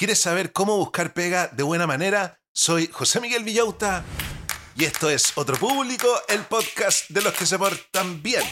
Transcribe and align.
¿Quieres 0.00 0.18
saber 0.18 0.54
cómo 0.54 0.78
buscar 0.78 1.12
pega 1.12 1.48
de 1.48 1.62
buena 1.62 1.86
manera? 1.86 2.40
Soy 2.54 2.86
José 2.90 3.20
Miguel 3.20 3.44
Villauta 3.44 4.02
y 4.74 4.86
esto 4.86 5.10
es 5.10 5.32
Otro 5.34 5.58
Público, 5.58 6.08
el 6.30 6.40
podcast 6.46 7.10
de 7.10 7.20
los 7.20 7.34
que 7.34 7.44
se 7.44 7.58
portan 7.58 8.22
bien. 8.22 8.42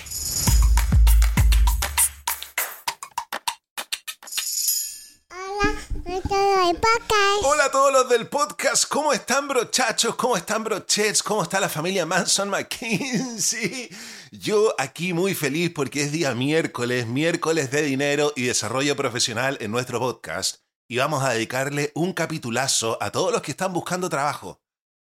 Hola 7.45 7.65
a 7.65 7.71
todos 7.71 7.95
los 7.95 8.11
del 8.11 8.29
podcast, 8.29 8.87
¿cómo 8.87 9.15
están 9.15 9.49
brochachos? 9.49 10.17
¿Cómo 10.17 10.37
están 10.37 10.63
brochets? 10.65 11.23
¿Cómo 11.23 11.45
está 11.45 11.61
la 11.61 11.71
familia 11.71 12.05
Manson 12.05 12.51
McKinsey? 12.51 13.89
Yo 14.33 14.75
aquí 14.77 15.15
muy 15.15 15.35
feliz 15.35 15.73
porque 15.75 16.03
es 16.03 16.13
día 16.13 16.35
miércoles, 16.35 17.07
miércoles 17.07 17.71
de 17.71 17.81
dinero 17.81 18.35
y 18.37 18.43
desarrollo 18.43 18.95
profesional 18.97 19.57
en 19.63 19.71
nuestro 19.71 19.99
podcast 19.99 20.68
y 20.89 20.97
vamos 20.99 21.23
a 21.23 21.31
dedicarle 21.31 21.93
un 21.95 22.13
capitulazo 22.13 22.99
a 23.01 23.13
todos 23.13 23.33
los 23.33 23.43
que 23.43 23.51
están 23.51 23.73
buscando 23.73 24.09
trabajo. 24.09 24.61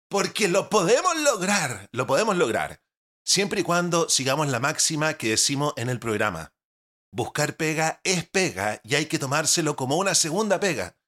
Porque 0.08 0.48
lo 0.48 0.68
podemos 0.68 1.16
lograr, 1.20 1.88
lo 1.92 2.06
podemos 2.06 2.36
lograr, 2.36 2.82
siempre 3.24 3.60
y 3.60 3.64
cuando 3.64 4.08
sigamos 4.08 4.48
la 4.48 4.60
máxima 4.60 5.14
que 5.14 5.30
decimos 5.30 5.72
en 5.76 5.88
el 5.88 5.98
programa. 5.98 6.52
Buscar 7.12 7.56
pega 7.56 8.00
es 8.04 8.28
pega 8.28 8.80
y 8.84 8.96
hay 8.96 9.06
que 9.06 9.18
tomárselo 9.18 9.76
como 9.76 9.96
una 9.96 10.14
segunda 10.14 10.60
pega. 10.60 10.98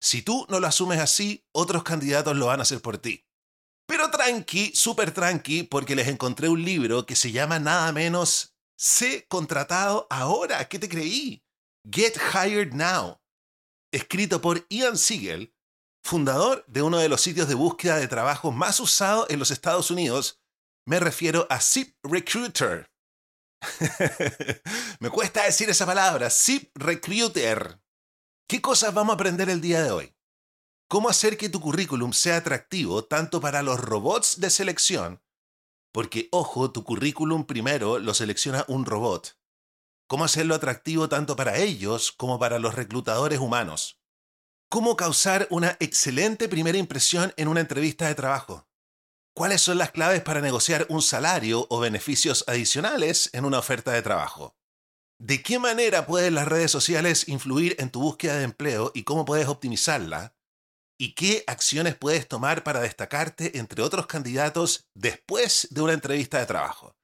Si 0.00 0.22
tú 0.22 0.44
no 0.48 0.60
lo 0.60 0.66
asumes 0.66 1.00
así, 1.00 1.46
otros 1.52 1.82
candidatos 1.82 2.36
lo 2.36 2.46
van 2.46 2.60
a 2.60 2.62
hacer 2.62 2.82
por 2.82 2.98
ti. 2.98 3.24
Pero 3.86 4.10
tranqui, 4.10 4.72
súper 4.74 5.12
tranqui, 5.12 5.62
porque 5.62 5.94
les 5.94 6.08
encontré 6.08 6.48
un 6.48 6.62
libro 6.64 7.06
que 7.06 7.16
se 7.16 7.32
llama 7.32 7.58
nada 7.58 7.92
menos 7.92 8.56
Sé 8.78 9.26
contratado 9.26 10.06
ahora, 10.10 10.68
¿qué 10.68 10.78
te 10.78 10.88
creí? 10.88 11.42
Get 11.90 12.18
Hired 12.34 12.74
Now, 12.74 13.20
escrito 13.96 14.40
por 14.40 14.66
Ian 14.68 14.98
Siegel, 14.98 15.54
fundador 16.04 16.64
de 16.66 16.82
uno 16.82 16.98
de 16.98 17.08
los 17.08 17.20
sitios 17.20 17.48
de 17.48 17.54
búsqueda 17.54 17.96
de 17.96 18.08
trabajo 18.08 18.52
más 18.52 18.80
usados 18.80 19.26
en 19.30 19.38
los 19.38 19.50
Estados 19.50 19.90
Unidos. 19.90 20.40
Me 20.86 21.00
refiero 21.00 21.46
a 21.50 21.60
Zip 21.60 21.96
Recruiter. 22.02 22.90
Me 25.00 25.10
cuesta 25.10 25.44
decir 25.44 25.68
esa 25.70 25.86
palabra, 25.86 26.30
Zip 26.30 26.70
Recruiter. 26.76 27.80
¿Qué 28.48 28.60
cosas 28.60 28.94
vamos 28.94 29.12
a 29.12 29.14
aprender 29.14 29.50
el 29.50 29.60
día 29.60 29.82
de 29.82 29.90
hoy? 29.90 30.16
cómo 30.88 31.08
hacer 31.08 31.36
que 31.36 31.48
tu 31.48 31.60
currículum 31.60 32.12
sea 32.12 32.36
atractivo 32.36 33.04
tanto 33.04 33.40
para 33.40 33.62
los 33.62 33.80
robots 33.80 34.40
de 34.40 34.50
selección, 34.50 35.22
porque 35.92 36.28
ojo, 36.30 36.70
tu 36.72 36.84
currículum 36.84 37.44
primero 37.44 37.98
lo 37.98 38.14
selecciona 38.14 38.64
un 38.68 38.84
robot. 38.84 39.38
Cómo 40.08 40.24
hacerlo 40.24 40.54
atractivo 40.54 41.08
tanto 41.08 41.36
para 41.36 41.58
ellos 41.58 42.12
como 42.12 42.38
para 42.38 42.58
los 42.58 42.74
reclutadores 42.74 43.38
humanos. 43.38 44.00
Cómo 44.68 44.96
causar 44.96 45.46
una 45.50 45.76
excelente 45.80 46.48
primera 46.48 46.78
impresión 46.78 47.32
en 47.36 47.48
una 47.48 47.60
entrevista 47.60 48.06
de 48.06 48.14
trabajo. 48.14 48.68
¿Cuáles 49.34 49.60
son 49.60 49.78
las 49.78 49.90
claves 49.90 50.22
para 50.22 50.40
negociar 50.40 50.86
un 50.88 51.02
salario 51.02 51.66
o 51.70 51.80
beneficios 51.80 52.44
adicionales 52.46 53.30
en 53.32 53.44
una 53.44 53.58
oferta 53.58 53.92
de 53.92 54.02
trabajo? 54.02 54.56
¿De 55.18 55.42
qué 55.42 55.58
manera 55.58 56.06
pueden 56.06 56.34
las 56.34 56.48
redes 56.48 56.70
sociales 56.70 57.28
influir 57.28 57.76
en 57.78 57.90
tu 57.90 58.00
búsqueda 58.00 58.36
de 58.36 58.44
empleo 58.44 58.92
y 58.94 59.04
cómo 59.04 59.24
puedes 59.24 59.48
optimizarla? 59.48 60.36
y 60.98 61.14
qué 61.14 61.44
acciones 61.46 61.94
puedes 61.96 62.26
tomar 62.26 62.62
para 62.62 62.80
destacarte 62.80 63.58
entre 63.58 63.82
otros 63.82 64.06
candidatos 64.06 64.88
después 64.94 65.68
de 65.70 65.82
una 65.82 65.92
entrevista 65.92 66.38
de 66.38 66.46
trabajo. 66.46 66.96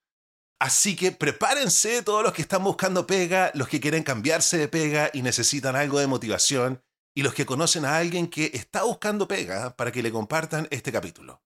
Así 0.63 0.95
que 0.95 1.11
prepárense 1.11 2.05
todos 2.05 2.23
los 2.23 2.33
que 2.33 2.43
están 2.43 2.63
buscando 2.63 3.05
pega, 3.05 3.51
los 3.53 3.67
que 3.67 3.81
quieren 3.81 4.05
cambiarse 4.05 4.59
de 4.59 4.69
pega 4.69 5.11
y 5.13 5.23
necesitan 5.23 5.75
algo 5.75 5.99
de 5.99 6.07
motivación, 6.07 6.85
y 7.17 7.25
los 7.25 7.35
que 7.35 7.45
conocen 7.45 7.85
a 7.85 7.97
alguien 7.97 8.29
que 8.29 8.53
está 8.55 8.85
buscando 8.85 9.27
pega 9.27 9.75
para 9.75 9.91
que 9.91 10.05
le 10.05 10.13
compartan 10.13 10.69
este 10.71 10.93
capítulo. 10.93 11.43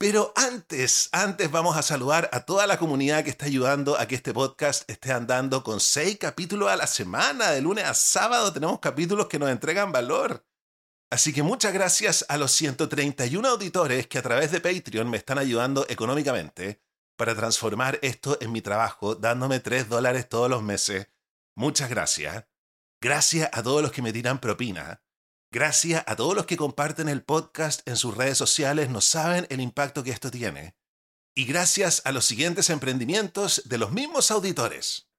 Pero 0.00 0.32
antes, 0.34 1.10
antes 1.12 1.48
vamos 1.48 1.76
a 1.76 1.82
saludar 1.82 2.28
a 2.32 2.44
toda 2.44 2.66
la 2.66 2.76
comunidad 2.76 3.22
que 3.22 3.30
está 3.30 3.46
ayudando 3.46 3.96
a 3.96 4.08
que 4.08 4.16
este 4.16 4.34
podcast 4.34 4.82
esté 4.90 5.12
andando 5.12 5.62
con 5.62 5.78
seis 5.78 6.18
capítulos 6.18 6.70
a 6.70 6.76
la 6.76 6.88
semana. 6.88 7.52
De 7.52 7.60
lunes 7.60 7.84
a 7.84 7.94
sábado 7.94 8.52
tenemos 8.52 8.80
capítulos 8.80 9.28
que 9.28 9.38
nos 9.38 9.50
entregan 9.50 9.92
valor. 9.92 10.44
Así 11.08 11.32
que 11.32 11.44
muchas 11.44 11.72
gracias 11.72 12.26
a 12.28 12.36
los 12.36 12.50
131 12.50 13.46
auditores 13.46 14.08
que 14.08 14.18
a 14.18 14.22
través 14.22 14.50
de 14.50 14.60
Patreon 14.60 15.08
me 15.08 15.18
están 15.18 15.38
ayudando 15.38 15.86
económicamente 15.88 16.80
para 17.20 17.36
transformar 17.36 17.98
esto 18.00 18.38
en 18.40 18.50
mi 18.50 18.62
trabajo, 18.62 19.14
dándome 19.14 19.60
3 19.60 19.90
dólares 19.90 20.26
todos 20.26 20.48
los 20.48 20.62
meses. 20.62 21.08
Muchas 21.54 21.90
gracias. 21.90 22.46
Gracias 22.98 23.50
a 23.52 23.62
todos 23.62 23.82
los 23.82 23.92
que 23.92 24.00
me 24.00 24.10
tiran 24.10 24.40
propina. 24.40 25.02
Gracias 25.52 26.02
a 26.06 26.16
todos 26.16 26.34
los 26.34 26.46
que 26.46 26.56
comparten 26.56 27.10
el 27.10 27.22
podcast 27.22 27.86
en 27.86 27.98
sus 27.98 28.16
redes 28.16 28.38
sociales, 28.38 28.88
no 28.88 29.02
saben 29.02 29.46
el 29.50 29.60
impacto 29.60 30.02
que 30.02 30.12
esto 30.12 30.30
tiene. 30.30 30.78
Y 31.36 31.44
gracias 31.44 32.00
a 32.06 32.12
los 32.12 32.24
siguientes 32.24 32.70
emprendimientos 32.70 33.64
de 33.66 33.76
los 33.76 33.92
mismos 33.92 34.30
auditores. 34.30 35.10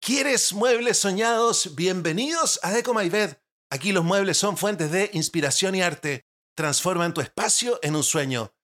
¿Quieres 0.00 0.54
muebles 0.54 0.96
soñados? 0.96 1.74
Bienvenidos 1.74 2.58
a 2.62 2.72
Deco 2.72 2.94
My 2.94 3.10
Bed 3.10 3.36
Aquí 3.68 3.92
los 3.92 4.04
muebles 4.04 4.38
son 4.38 4.56
fuentes 4.56 4.90
de 4.90 5.10
inspiración 5.12 5.74
y 5.74 5.82
arte. 5.82 6.24
Transforman 6.56 7.12
tu 7.12 7.20
espacio 7.20 7.80
en 7.82 7.96
un 7.96 8.04
sueño. 8.04 8.54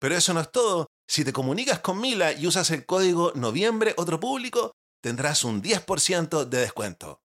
Pero 0.00 0.16
eso 0.16 0.34
no 0.34 0.40
es 0.40 0.50
todo. 0.50 0.86
Si 1.08 1.24
te 1.24 1.32
comunicas 1.32 1.80
con 1.80 2.00
Mila 2.00 2.32
y 2.32 2.46
usas 2.46 2.70
el 2.70 2.86
código 2.86 3.32
noviembre 3.34 3.94
otro 3.96 4.18
público, 4.18 4.72
tendrás 5.02 5.44
un 5.44 5.62
10% 5.62 6.44
de 6.44 6.58
descuento. 6.58 7.20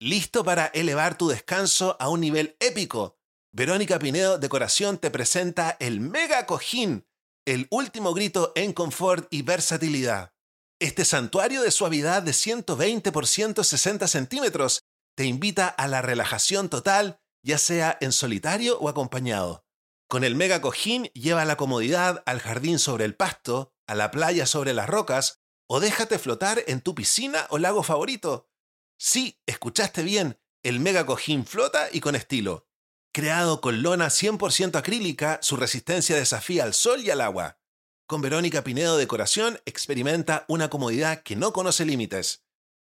¿Listo 0.00 0.44
para 0.44 0.66
elevar 0.66 1.16
tu 1.16 1.28
descanso 1.28 1.96
a 2.00 2.08
un 2.08 2.20
nivel 2.20 2.56
épico? 2.60 3.16
Verónica 3.52 3.98
Pinedo 3.98 4.38
Decoración 4.38 4.98
te 4.98 5.10
presenta 5.10 5.76
el 5.78 6.00
Mega 6.00 6.46
Cojín 6.46 7.04
el 7.44 7.66
último 7.70 8.14
grito 8.14 8.52
en 8.54 8.72
confort 8.72 9.26
y 9.30 9.42
versatilidad. 9.42 10.32
Este 10.80 11.04
santuario 11.04 11.62
de 11.62 11.70
suavidad 11.70 12.22
de 12.22 12.32
120 12.32 13.12
por 13.12 13.26
160 13.26 14.08
centímetros 14.08 14.82
te 15.16 15.24
invita 15.24 15.68
a 15.68 15.86
la 15.88 16.02
relajación 16.02 16.68
total, 16.68 17.20
ya 17.44 17.58
sea 17.58 17.96
en 18.00 18.12
solitario 18.12 18.78
o 18.78 18.88
acompañado. 18.88 19.64
Con 20.08 20.24
el 20.24 20.34
mega 20.34 20.60
cojín 20.60 21.04
lleva 21.14 21.44
la 21.44 21.56
comodidad 21.56 22.22
al 22.26 22.40
jardín 22.40 22.78
sobre 22.78 23.04
el 23.04 23.14
pasto, 23.14 23.72
a 23.86 23.94
la 23.94 24.10
playa 24.10 24.46
sobre 24.46 24.74
las 24.74 24.88
rocas, 24.88 25.40
o 25.68 25.80
déjate 25.80 26.18
flotar 26.18 26.62
en 26.66 26.80
tu 26.80 26.94
piscina 26.94 27.46
o 27.50 27.58
lago 27.58 27.82
favorito. 27.82 28.50
Sí, 28.98 29.40
escuchaste 29.46 30.02
bien, 30.02 30.38
el 30.62 30.80
mega 30.80 31.06
cojín 31.06 31.46
flota 31.46 31.88
y 31.92 32.00
con 32.00 32.14
estilo. 32.14 32.68
Creado 33.14 33.60
con 33.60 33.82
lona 33.82 34.06
100% 34.06 34.76
acrílica, 34.76 35.38
su 35.42 35.56
resistencia 35.56 36.16
desafía 36.16 36.64
al 36.64 36.74
sol 36.74 37.02
y 37.02 37.10
al 37.10 37.20
agua. 37.20 37.58
Con 38.06 38.20
Verónica 38.20 38.64
Pinedo 38.64 38.96
Decoración 38.96 39.60
experimenta 39.64 40.44
una 40.48 40.68
comodidad 40.68 41.22
que 41.22 41.36
no 41.36 41.52
conoce 41.52 41.84
límites. 41.84 42.42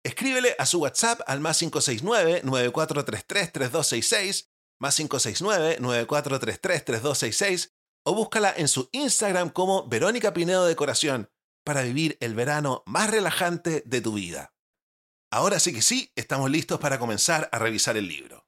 Escríbele 0.04 0.56
a 0.58 0.64
su 0.66 0.80
WhatsApp 0.80 1.20
al 1.26 1.40
más 1.40 1.62
569-9433-3266, 1.62 4.48
más 4.80 4.98
569-9433-3266, 4.98 7.72
o 8.04 8.14
búscala 8.14 8.52
en 8.56 8.66
su 8.68 8.88
Instagram 8.92 9.50
como 9.50 9.86
Verónica 9.86 10.32
Pinedo 10.32 10.64
Decoración 10.66 11.30
para 11.64 11.82
vivir 11.82 12.16
el 12.20 12.34
verano 12.34 12.82
más 12.86 13.10
relajante 13.10 13.82
de 13.86 14.00
tu 14.00 14.14
vida. 14.14 14.54
Ahora 15.30 15.60
sí 15.60 15.72
que 15.72 15.82
sí, 15.82 16.10
estamos 16.16 16.50
listos 16.50 16.80
para 16.80 16.98
comenzar 16.98 17.48
a 17.52 17.58
revisar 17.58 17.96
el 17.96 18.08
libro. 18.08 18.44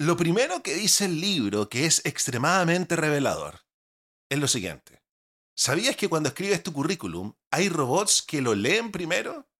Lo 0.00 0.16
primero 0.16 0.62
que 0.62 0.74
dice 0.74 1.06
el 1.06 1.20
libro, 1.20 1.68
que 1.68 1.84
es 1.84 2.02
extremadamente 2.04 2.94
revelador, 2.94 3.62
es 4.30 4.38
lo 4.38 4.46
siguiente. 4.46 5.02
¿Sabías 5.56 5.96
que 5.96 6.08
cuando 6.08 6.28
escribes 6.28 6.62
tu 6.62 6.72
currículum 6.72 7.34
hay 7.50 7.68
robots 7.68 8.22
que 8.22 8.40
lo 8.40 8.54
leen 8.54 8.92
primero? 8.92 9.50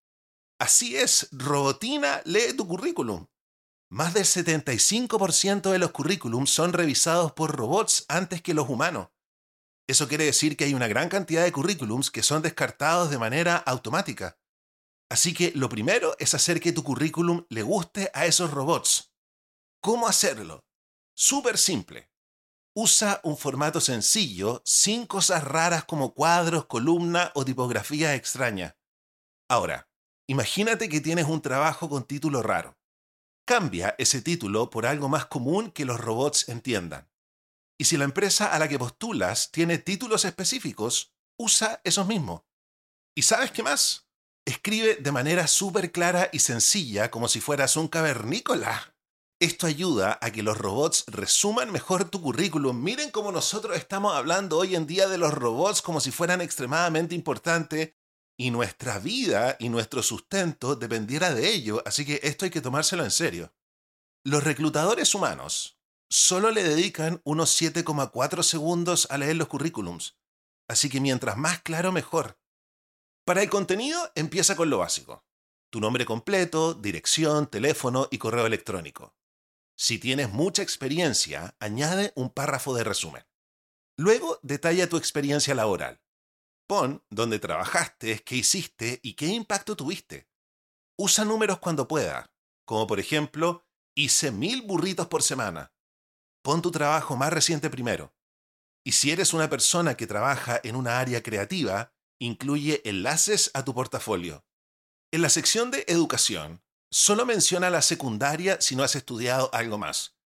Así 0.60 0.96
es, 0.96 1.28
Robotina 1.32 2.22
lee 2.24 2.52
tu 2.56 2.68
currículum. 2.68 3.26
Más 3.90 4.14
del 4.14 4.24
75% 4.24 5.72
de 5.72 5.78
los 5.80 5.90
currículums 5.90 6.50
son 6.50 6.72
revisados 6.72 7.32
por 7.32 7.56
robots 7.56 8.04
antes 8.06 8.40
que 8.40 8.54
los 8.54 8.68
humanos. 8.68 9.08
Eso 9.88 10.06
quiere 10.06 10.24
decir 10.24 10.56
que 10.56 10.64
hay 10.64 10.74
una 10.74 10.86
gran 10.86 11.08
cantidad 11.08 11.42
de 11.42 11.50
currículums 11.50 12.12
que 12.12 12.22
son 12.22 12.42
descartados 12.42 13.10
de 13.10 13.18
manera 13.18 13.56
automática. 13.56 14.38
Así 15.10 15.34
que 15.34 15.50
lo 15.56 15.68
primero 15.68 16.14
es 16.20 16.34
hacer 16.34 16.60
que 16.60 16.72
tu 16.72 16.84
currículum 16.84 17.44
le 17.48 17.62
guste 17.62 18.12
a 18.14 18.26
esos 18.26 18.52
robots. 18.52 19.07
¿Cómo 19.80 20.08
hacerlo? 20.08 20.64
Súper 21.14 21.56
simple. 21.56 22.10
Usa 22.74 23.20
un 23.22 23.36
formato 23.36 23.80
sencillo, 23.80 24.60
sin 24.64 25.06
cosas 25.06 25.44
raras 25.44 25.84
como 25.84 26.14
cuadros, 26.14 26.66
columna 26.66 27.30
o 27.34 27.44
tipografía 27.44 28.14
extraña. 28.14 28.76
Ahora, 29.48 29.88
imagínate 30.28 30.88
que 30.88 31.00
tienes 31.00 31.26
un 31.26 31.40
trabajo 31.42 31.88
con 31.88 32.04
título 32.04 32.42
raro. 32.42 32.76
Cambia 33.46 33.94
ese 33.98 34.20
título 34.20 34.68
por 34.68 34.84
algo 34.84 35.08
más 35.08 35.26
común 35.26 35.70
que 35.70 35.84
los 35.84 36.00
robots 36.00 36.48
entiendan. 36.48 37.08
Y 37.78 37.84
si 37.84 37.96
la 37.96 38.04
empresa 38.04 38.52
a 38.52 38.58
la 38.58 38.68
que 38.68 38.78
postulas 38.78 39.52
tiene 39.52 39.78
títulos 39.78 40.24
específicos, 40.24 41.14
usa 41.38 41.80
esos 41.84 42.06
mismos. 42.06 42.42
¿Y 43.16 43.22
sabes 43.22 43.52
qué 43.52 43.62
más? 43.62 44.08
Escribe 44.44 44.96
de 44.96 45.12
manera 45.12 45.46
súper 45.46 45.92
clara 45.92 46.30
y 46.32 46.40
sencilla 46.40 47.10
como 47.10 47.28
si 47.28 47.40
fueras 47.40 47.76
un 47.76 47.86
cavernícola. 47.88 48.97
Esto 49.40 49.68
ayuda 49.68 50.18
a 50.20 50.32
que 50.32 50.42
los 50.42 50.58
robots 50.58 51.04
resuman 51.06 51.70
mejor 51.70 52.10
tu 52.10 52.20
currículum. 52.20 52.82
Miren 52.82 53.12
cómo 53.12 53.30
nosotros 53.30 53.76
estamos 53.76 54.16
hablando 54.16 54.58
hoy 54.58 54.74
en 54.74 54.84
día 54.88 55.06
de 55.06 55.16
los 55.16 55.32
robots 55.32 55.80
como 55.80 56.00
si 56.00 56.10
fueran 56.10 56.40
extremadamente 56.40 57.14
importantes 57.14 57.94
y 58.36 58.50
nuestra 58.50 58.98
vida 58.98 59.56
y 59.60 59.68
nuestro 59.68 60.02
sustento 60.02 60.74
dependiera 60.74 61.32
de 61.34 61.50
ello, 61.50 61.84
así 61.86 62.04
que 62.04 62.18
esto 62.24 62.46
hay 62.46 62.50
que 62.50 62.60
tomárselo 62.60 63.04
en 63.04 63.12
serio. 63.12 63.54
Los 64.24 64.42
reclutadores 64.42 65.14
humanos 65.14 65.78
solo 66.10 66.50
le 66.50 66.64
dedican 66.64 67.20
unos 67.24 67.60
7,4 67.62 68.42
segundos 68.42 69.06
a 69.08 69.18
leer 69.18 69.36
los 69.36 69.46
currículums, 69.46 70.18
así 70.68 70.88
que 70.88 71.00
mientras 71.00 71.36
más 71.36 71.62
claro 71.62 71.92
mejor. 71.92 72.40
Para 73.24 73.42
el 73.42 73.50
contenido 73.50 74.10
empieza 74.16 74.56
con 74.56 74.68
lo 74.68 74.78
básico. 74.78 75.24
Tu 75.70 75.80
nombre 75.80 76.04
completo, 76.04 76.74
dirección, 76.74 77.46
teléfono 77.46 78.08
y 78.10 78.18
correo 78.18 78.46
electrónico. 78.46 79.17
Si 79.78 80.00
tienes 80.00 80.30
mucha 80.30 80.62
experiencia, 80.62 81.54
añade 81.60 82.12
un 82.16 82.30
párrafo 82.30 82.74
de 82.74 82.82
resumen. 82.82 83.24
Luego 83.96 84.40
detalla 84.42 84.88
tu 84.88 84.96
experiencia 84.96 85.54
laboral. 85.54 86.00
Pon 86.66 87.04
dónde 87.10 87.38
trabajaste, 87.38 88.18
qué 88.24 88.36
hiciste 88.36 88.98
y 89.04 89.14
qué 89.14 89.26
impacto 89.26 89.76
tuviste. 89.76 90.28
Usa 90.98 91.24
números 91.24 91.60
cuando 91.60 91.86
pueda, 91.86 92.32
como 92.66 92.88
por 92.88 92.98
ejemplo, 92.98 93.64
hice 93.96 94.32
mil 94.32 94.62
burritos 94.62 95.06
por 95.06 95.22
semana. 95.22 95.72
Pon 96.42 96.60
tu 96.60 96.72
trabajo 96.72 97.16
más 97.16 97.32
reciente 97.32 97.70
primero. 97.70 98.12
Y 98.84 98.92
si 98.92 99.12
eres 99.12 99.32
una 99.32 99.48
persona 99.48 99.96
que 99.96 100.08
trabaja 100.08 100.60
en 100.64 100.74
una 100.74 100.98
área 100.98 101.22
creativa, 101.22 101.94
incluye 102.20 102.82
enlaces 102.84 103.52
a 103.54 103.64
tu 103.64 103.74
portafolio. 103.74 104.44
En 105.12 105.22
la 105.22 105.28
sección 105.28 105.70
de 105.70 105.84
educación, 105.86 106.62
solo 106.90 107.26
menciona 107.26 107.70
la 107.70 107.82
secundaria 107.82 108.60
si 108.60 108.76
no 108.76 108.82
has 108.82 108.96
estudiado 108.96 109.50
algo 109.52 109.78
más. 109.78 110.16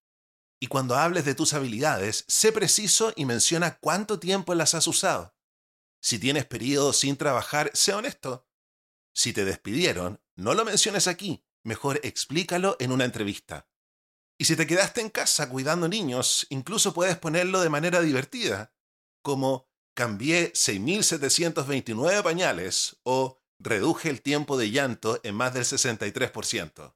Y 0.61 0.69
cuando 0.69 0.94
hables 0.97 1.25
de 1.25 1.35
tus 1.35 1.55
habilidades, 1.55 2.25
sé 2.29 2.53
preciso 2.53 3.12
y 3.17 3.25
menciona 3.25 3.79
cuánto 3.79 4.20
tiempo 4.20 4.55
las 4.55 4.75
has 4.75 4.87
usado. 4.87 5.35
Si 6.00 6.19
tienes 6.19 6.47
periodos 6.47 6.99
sin 6.99 7.17
trabajar, 7.17 7.70
sé 7.75 7.93
honesto. 7.94 8.49
Si 9.12 9.32
te 9.32 9.44
despidieron, 9.44 10.23
no 10.37 10.55
lo 10.55 10.64
menciones 10.64 11.09
aquí, 11.09 11.44
mejor 11.64 12.00
explícalo 12.05 12.76
en 12.79 12.93
una 12.93 13.05
entrevista. 13.05 13.69
Y 14.38 14.44
si 14.44 14.56
te 14.56 14.67
quedaste 14.67 15.00
en 15.00 15.11
casa 15.11 15.49
cuidando 15.49 15.88
niños, 15.88 16.47
incluso 16.50 16.94
puedes 16.94 17.19
ponerlo 17.19 17.61
de 17.61 17.69
manera 17.69 18.00
divertida, 18.00 18.75
como 19.23 19.69
cambié 19.94 20.53
6.729 20.53 22.23
pañales 22.23 22.97
o 23.03 23.42
reduje 23.62 24.09
el 24.09 24.23
tiempo 24.23 24.56
de 24.56 24.70
llanto 24.70 25.20
en 25.23 25.35
más 25.35 25.55
del 25.55 25.64
63%. 25.64 26.94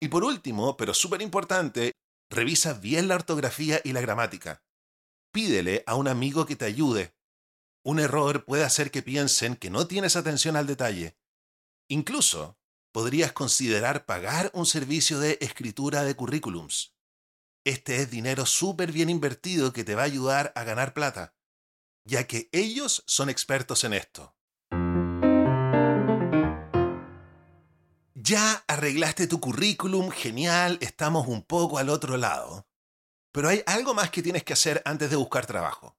Y 0.00 0.08
por 0.08 0.24
último, 0.24 0.76
pero 0.76 0.94
súper 0.94 1.22
importante, 1.22 1.92
revisa 2.30 2.74
bien 2.74 3.08
la 3.08 3.14
ortografía 3.14 3.80
y 3.82 3.92
la 3.92 4.00
gramática. 4.00 4.62
Pídele 5.32 5.82
a 5.86 5.94
un 5.94 6.08
amigo 6.08 6.46
que 6.46 6.56
te 6.56 6.64
ayude. 6.64 7.14
Un 7.84 8.00
error 8.00 8.44
puede 8.44 8.64
hacer 8.64 8.90
que 8.90 9.02
piensen 9.02 9.56
que 9.56 9.70
no 9.70 9.86
tienes 9.86 10.16
atención 10.16 10.56
al 10.56 10.66
detalle. 10.66 11.16
Incluso, 11.88 12.58
podrías 12.92 13.32
considerar 13.32 14.06
pagar 14.06 14.50
un 14.54 14.66
servicio 14.66 15.18
de 15.18 15.38
escritura 15.40 16.04
de 16.04 16.14
currículums. 16.14 16.94
Este 17.64 17.96
es 17.96 18.10
dinero 18.10 18.46
súper 18.46 18.92
bien 18.92 19.10
invertido 19.10 19.72
que 19.72 19.84
te 19.84 19.94
va 19.94 20.02
a 20.02 20.06
ayudar 20.06 20.52
a 20.56 20.64
ganar 20.64 20.94
plata 20.94 21.36
ya 22.06 22.26
que 22.26 22.48
ellos 22.52 23.02
son 23.06 23.28
expertos 23.28 23.84
en 23.84 23.92
esto. 23.92 24.35
Ya 28.18 28.64
arreglaste 28.66 29.26
tu 29.26 29.40
currículum, 29.40 30.08
genial, 30.08 30.78
estamos 30.80 31.28
un 31.28 31.42
poco 31.42 31.76
al 31.76 31.90
otro 31.90 32.16
lado. 32.16 32.66
Pero 33.30 33.50
hay 33.50 33.62
algo 33.66 33.92
más 33.92 34.10
que 34.10 34.22
tienes 34.22 34.42
que 34.42 34.54
hacer 34.54 34.80
antes 34.86 35.10
de 35.10 35.16
buscar 35.16 35.44
trabajo. 35.44 35.98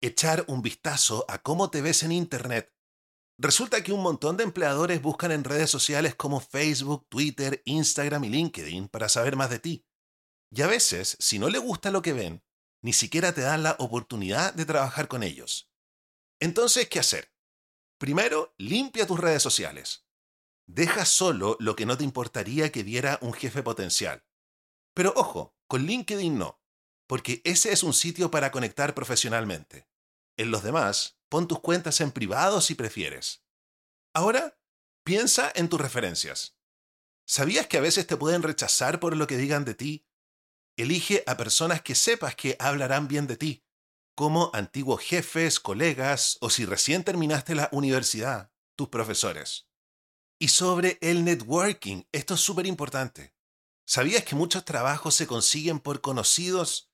Echar 0.00 0.44
un 0.48 0.60
vistazo 0.60 1.24
a 1.28 1.38
cómo 1.38 1.70
te 1.70 1.80
ves 1.80 2.02
en 2.02 2.10
Internet. 2.10 2.74
Resulta 3.38 3.80
que 3.84 3.92
un 3.92 4.02
montón 4.02 4.36
de 4.36 4.42
empleadores 4.42 5.00
buscan 5.00 5.30
en 5.30 5.44
redes 5.44 5.70
sociales 5.70 6.16
como 6.16 6.40
Facebook, 6.40 7.06
Twitter, 7.08 7.62
Instagram 7.64 8.24
y 8.24 8.30
LinkedIn 8.30 8.88
para 8.88 9.08
saber 9.08 9.36
más 9.36 9.48
de 9.48 9.60
ti. 9.60 9.86
Y 10.50 10.62
a 10.62 10.66
veces, 10.66 11.16
si 11.20 11.38
no 11.38 11.48
le 11.48 11.58
gusta 11.58 11.92
lo 11.92 12.02
que 12.02 12.12
ven, 12.12 12.42
ni 12.82 12.92
siquiera 12.92 13.32
te 13.34 13.42
dan 13.42 13.62
la 13.62 13.76
oportunidad 13.78 14.52
de 14.52 14.66
trabajar 14.66 15.06
con 15.06 15.22
ellos. 15.22 15.70
Entonces, 16.40 16.88
¿qué 16.88 16.98
hacer? 16.98 17.32
Primero, 17.98 18.52
limpia 18.58 19.06
tus 19.06 19.20
redes 19.20 19.44
sociales. 19.44 20.08
Deja 20.66 21.04
solo 21.04 21.56
lo 21.60 21.76
que 21.76 21.86
no 21.86 21.96
te 21.96 22.04
importaría 22.04 22.72
que 22.72 22.82
viera 22.82 23.18
un 23.20 23.32
jefe 23.32 23.62
potencial. 23.62 24.24
Pero 24.94 25.12
ojo, 25.16 25.56
con 25.66 25.84
LinkedIn 25.84 26.38
no, 26.38 26.60
porque 27.06 27.40
ese 27.44 27.72
es 27.72 27.82
un 27.82 27.94
sitio 27.94 28.30
para 28.30 28.50
conectar 28.50 28.94
profesionalmente. 28.94 29.88
En 30.36 30.50
los 30.50 30.62
demás, 30.62 31.18
pon 31.28 31.48
tus 31.48 31.60
cuentas 31.60 32.00
en 32.00 32.12
privado 32.12 32.60
si 32.60 32.74
prefieres. 32.74 33.44
Ahora, 34.14 34.58
piensa 35.04 35.50
en 35.54 35.68
tus 35.68 35.80
referencias. 35.80 36.56
¿Sabías 37.26 37.66
que 37.66 37.78
a 37.78 37.82
veces 37.82 38.06
te 38.06 38.16
pueden 38.16 38.42
rechazar 38.42 39.00
por 39.00 39.16
lo 39.16 39.26
que 39.26 39.36
digan 39.36 39.64
de 39.64 39.74
ti 39.74 40.06
Elige 40.76 41.22
a 41.26 41.36
personas 41.36 41.82
que 41.82 41.94
sepas 41.94 42.34
que 42.34 42.56
hablarán 42.58 43.06
bien 43.06 43.26
de 43.26 43.36
ti, 43.36 43.66
como 44.14 44.50
antiguos 44.54 45.02
jefes, 45.02 45.60
colegas 45.60 46.38
o 46.40 46.48
si 46.48 46.64
recién 46.64 47.04
terminaste 47.04 47.54
la 47.54 47.68
universidad, 47.72 48.52
tus 48.74 48.88
profesores. 48.88 49.68
Y 50.42 50.48
sobre 50.48 50.98
el 51.02 51.24
networking, 51.24 52.02
esto 52.10 52.34
es 52.34 52.40
súper 52.40 52.66
importante. 52.66 53.32
¿Sabías 53.86 54.24
que 54.24 54.34
muchos 54.34 54.64
trabajos 54.64 55.14
se 55.14 55.28
consiguen 55.28 55.78
por 55.78 56.00
conocidos? 56.00 56.90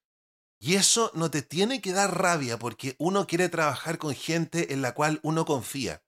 Y 0.60 0.74
eso 0.74 1.10
no 1.14 1.30
te 1.30 1.40
tiene 1.40 1.80
que 1.80 1.94
dar 1.94 2.18
rabia 2.18 2.58
porque 2.58 2.94
uno 2.98 3.26
quiere 3.26 3.48
trabajar 3.48 3.96
con 3.96 4.14
gente 4.14 4.74
en 4.74 4.82
la 4.82 4.92
cual 4.92 5.18
uno 5.22 5.46
confía. 5.46 6.04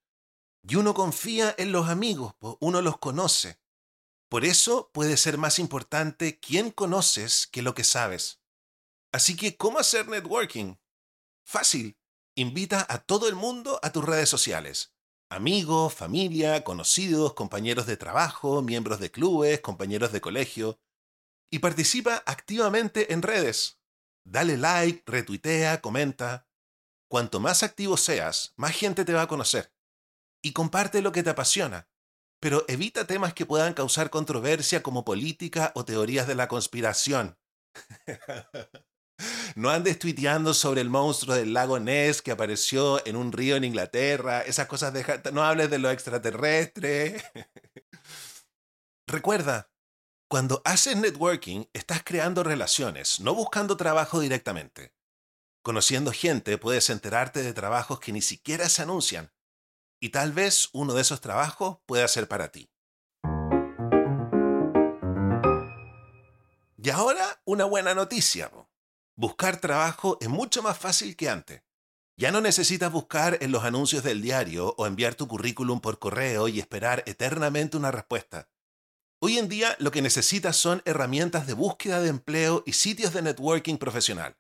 Y 0.69 0.75
uno 0.75 0.93
confía 0.93 1.55
en 1.57 1.73
los 1.73 1.89
amigos, 1.89 2.35
pues 2.39 2.57
uno 2.61 2.83
los 2.83 2.99
conoce. 2.99 3.59
Por 4.29 4.45
eso 4.45 4.91
puede 4.93 5.17
ser 5.17 5.39
más 5.39 5.59
importante 5.59 6.39
quién 6.41 6.71
conoces 6.71 7.47
que 7.47 7.63
lo 7.63 7.75
que 7.75 7.85
sabes. 7.85 8.43
Así 9.13 9.35
que, 9.35 9.57
¿cómo 9.57 9.79
hacer 9.79 10.09
networking? 10.09 10.75
Fácil. 11.47 11.97
Invita 12.35 12.85
a 12.87 12.99
todo 12.99 13.31
el 13.31 13.35
mundo 13.35 13.81
a 13.83 13.93
tus 13.93 14.05
redes 14.05 14.29
sociales. 14.29 14.93
Amigos, 15.31 15.95
familia, 15.95 16.65
conocidos, 16.65 17.35
compañeros 17.35 17.87
de 17.87 17.97
trabajo, 17.97 18.63
miembros 18.63 19.01
de 19.01 19.11
clubes, 19.11 19.61
compañeros 19.61 20.13
de 20.13 20.21
colegio. 20.21 20.79
Y 21.51 21.61
participa 21.61 22.23
activamente 22.27 23.13
en 23.13 23.23
redes. 23.23 23.81
Dale 24.25 24.57
like, 24.57 25.03
retuitea, 25.07 25.81
comenta. 25.81 26.49
Cuanto 27.09 27.41
más 27.41 27.63
activo 27.63 27.97
seas, 27.97 28.53
más 28.57 28.73
gente 28.73 29.05
te 29.05 29.13
va 29.13 29.23
a 29.23 29.29
conocer. 29.29 29.73
Y 30.43 30.53
comparte 30.53 31.01
lo 31.01 31.13
que 31.13 31.23
te 31.23 31.31
apasiona 31.31 31.91
pero 32.41 32.65
evita 32.69 33.07
temas 33.07 33.35
que 33.35 33.47
puedan 33.47 33.75
causar 33.75 34.11
controversia 34.11 34.83
como 34.83 35.05
política 35.05 35.73
o 35.75 35.85
teorías 35.85 36.27
de 36.27 36.35
la 36.35 36.49
conspiración. 36.49 37.39
no 39.55 39.71
andes 39.71 39.99
tuiteando 39.99 40.55
sobre 40.55 40.81
el 40.81 40.91
monstruo 40.91 41.35
del 41.35 41.53
lago 41.53 41.79
Ness 41.79 42.23
que 42.23 42.31
apareció 42.31 43.05
en 43.07 43.17
un 43.17 43.33
río 43.33 43.57
en 43.57 43.65
Inglaterra, 43.65 44.43
esas 44.43 44.67
cosas 44.67 44.93
de... 44.93 45.05
No 45.33 45.45
hables 45.45 45.71
de 45.71 45.79
lo 45.79 45.91
extraterrestre. 45.91 47.23
Recuerda, 49.07 49.71
cuando 50.29 50.63
haces 50.65 50.97
networking, 50.97 51.65
estás 51.73 52.03
creando 52.05 52.45
relaciones, 52.45 53.21
no 53.21 53.35
buscando 53.35 53.77
trabajo 53.77 54.21
directamente. 54.21 54.95
Conociendo 55.63 56.13
gente, 56.13 56.57
puedes 56.57 56.89
enterarte 56.89 57.43
de 57.43 57.53
trabajos 57.53 58.01
que 58.01 58.13
ni 58.13 58.23
siquiera 58.23 58.69
se 58.69 58.83
anuncian 58.83 59.33
y 60.01 60.09
tal 60.09 60.33
vez 60.33 60.71
uno 60.73 60.95
de 60.95 61.03
esos 61.03 61.21
trabajos 61.21 61.79
pueda 61.87 62.09
ser 62.09 62.27
para 62.27 62.51
ti. 62.51 62.71
Y 66.83 66.89
ahora 66.89 67.43
una 67.45 67.67
buena 67.67 67.95
noticia. 67.95 68.51
Buscar 69.21 69.61
trabajo 69.61 70.17
es 70.23 70.31
mucho 70.31 70.63
más 70.63 70.79
fácil 70.79 71.15
que 71.15 71.29
antes. 71.29 71.63
Ya 72.17 72.33
no 72.33 72.41
necesitas 72.41 72.91
buscar 72.91 73.37
en 73.43 73.53
los 73.53 73.65
anuncios 73.65 74.03
del 74.03 74.23
diario 74.23 74.75
o 74.79 74.87
enviar 74.87 75.15
tu 75.15 75.29
currículum 75.29 75.83
por 75.83 75.99
correo 75.99 76.49
y 76.49 76.59
esperar 76.59 77.03
eternamente 77.05 77.77
una 77.77 77.91
respuesta. 77.91 78.49
Hoy 79.21 79.37
en 79.37 79.51
día 79.51 79.77
lo 79.79 79.91
que 79.91 80.01
necesitas 80.01 80.57
son 80.57 80.81
herramientas 80.87 81.47
de 81.47 81.53
búsqueda 81.53 82.01
de 82.01 82.09
empleo 82.09 82.63
y 82.65 82.73
sitios 82.73 83.13
de 83.13 83.21
networking 83.21 83.77
profesional. 83.77 84.39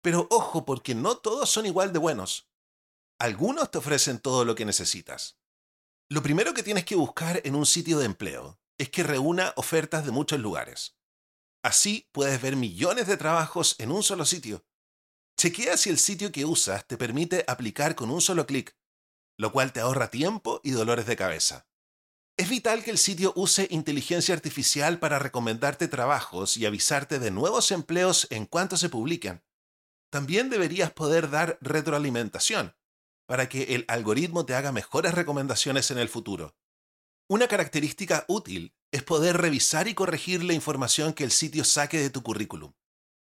Pero 0.00 0.28
ojo, 0.30 0.64
porque 0.64 0.94
no 0.94 1.16
todos 1.16 1.50
son 1.50 1.66
igual 1.66 1.92
de 1.92 1.98
buenos. 1.98 2.48
Algunos 3.18 3.72
te 3.72 3.78
ofrecen 3.78 4.20
todo 4.20 4.44
lo 4.44 4.54
que 4.54 4.64
necesitas. 4.64 5.40
Lo 6.08 6.22
primero 6.22 6.54
que 6.54 6.62
tienes 6.62 6.84
que 6.84 6.94
buscar 6.94 7.40
en 7.42 7.56
un 7.56 7.66
sitio 7.66 7.98
de 7.98 8.06
empleo 8.06 8.60
es 8.78 8.90
que 8.90 9.02
reúna 9.02 9.52
ofertas 9.56 10.06
de 10.06 10.12
muchos 10.12 10.38
lugares. 10.38 10.96
Así 11.64 12.10
puedes 12.12 12.42
ver 12.42 12.56
millones 12.56 13.06
de 13.06 13.16
trabajos 13.16 13.74
en 13.78 13.90
un 13.90 14.02
solo 14.02 14.26
sitio. 14.26 14.66
Chequea 15.38 15.78
si 15.78 15.88
el 15.88 15.96
sitio 15.96 16.30
que 16.30 16.44
usas 16.44 16.86
te 16.86 16.98
permite 16.98 17.42
aplicar 17.48 17.94
con 17.94 18.10
un 18.10 18.20
solo 18.20 18.46
clic, 18.46 18.76
lo 19.38 19.50
cual 19.50 19.72
te 19.72 19.80
ahorra 19.80 20.10
tiempo 20.10 20.60
y 20.62 20.72
dolores 20.72 21.06
de 21.06 21.16
cabeza. 21.16 21.66
Es 22.36 22.50
vital 22.50 22.84
que 22.84 22.90
el 22.90 22.98
sitio 22.98 23.32
use 23.34 23.66
inteligencia 23.70 24.34
artificial 24.34 24.98
para 24.98 25.18
recomendarte 25.18 25.88
trabajos 25.88 26.58
y 26.58 26.66
avisarte 26.66 27.18
de 27.18 27.30
nuevos 27.30 27.70
empleos 27.70 28.26
en 28.28 28.44
cuanto 28.44 28.76
se 28.76 28.90
publican. 28.90 29.42
También 30.10 30.50
deberías 30.50 30.92
poder 30.92 31.30
dar 31.30 31.56
retroalimentación 31.62 32.76
para 33.26 33.48
que 33.48 33.74
el 33.74 33.86
algoritmo 33.88 34.44
te 34.44 34.54
haga 34.54 34.70
mejores 34.70 35.14
recomendaciones 35.14 35.90
en 35.90 35.96
el 35.96 36.10
futuro. 36.10 36.54
Una 37.26 37.48
característica 37.48 38.26
útil 38.28 38.76
es 38.94 39.02
poder 39.02 39.38
revisar 39.38 39.88
y 39.88 39.94
corregir 39.94 40.44
la 40.44 40.52
información 40.52 41.14
que 41.14 41.24
el 41.24 41.32
sitio 41.32 41.64
saque 41.64 41.98
de 41.98 42.10
tu 42.10 42.22
currículum. 42.22 42.74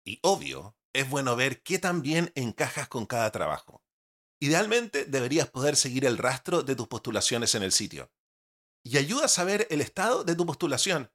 Y 0.05 0.17
obvio, 0.23 0.77
es 0.93 1.09
bueno 1.09 1.35
ver 1.35 1.61
qué 1.63 1.79
tan 1.79 2.01
bien 2.01 2.31
encajas 2.35 2.87
con 2.87 3.05
cada 3.05 3.29
trabajo. 3.33 3.83
Idealmente 4.39 5.03
deberías 5.03 5.49
poder 5.49 5.75
seguir 5.75 6.05
el 6.05 6.17
rastro 6.17 6.63
de 6.63 6.77
tus 6.77 6.87
postulaciones 6.87 7.55
en 7.55 7.63
el 7.63 7.73
sitio. 7.73 8.09
Y 8.85 8.99
ayuda 8.99 9.25
a 9.25 9.27
saber 9.27 9.67
el 9.69 9.81
estado 9.81 10.23
de 10.23 10.33
tu 10.33 10.45
postulación, 10.45 11.11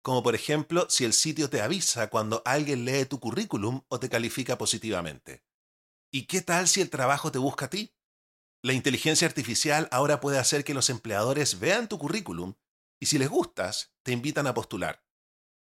como 0.00 0.22
por 0.22 0.34
ejemplo 0.34 0.86
si 0.88 1.04
el 1.04 1.12
sitio 1.12 1.50
te 1.50 1.60
avisa 1.60 2.08
cuando 2.08 2.40
alguien 2.46 2.86
lee 2.86 3.04
tu 3.04 3.20
currículum 3.20 3.82
o 3.88 4.00
te 4.00 4.08
califica 4.08 4.56
positivamente. 4.56 5.44
¿Y 6.10 6.24
qué 6.24 6.40
tal 6.40 6.66
si 6.66 6.80
el 6.80 6.88
trabajo 6.88 7.30
te 7.30 7.38
busca 7.38 7.66
a 7.66 7.70
ti? 7.70 7.94
La 8.62 8.72
inteligencia 8.72 9.28
artificial 9.28 9.86
ahora 9.90 10.18
puede 10.18 10.38
hacer 10.38 10.64
que 10.64 10.72
los 10.72 10.88
empleadores 10.88 11.60
vean 11.60 11.90
tu 11.90 11.98
currículum 11.98 12.54
y 13.02 13.06
si 13.06 13.18
les 13.18 13.28
gustas, 13.28 13.92
te 14.04 14.12
invitan 14.12 14.46
a 14.46 14.54
postular. 14.54 15.04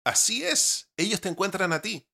Así 0.05 0.45
es, 0.45 0.93
ellos 0.99 1.23
te 1.23 1.31
encuentran 1.31 1.73
a 1.73 1.81
ti. 1.81 2.07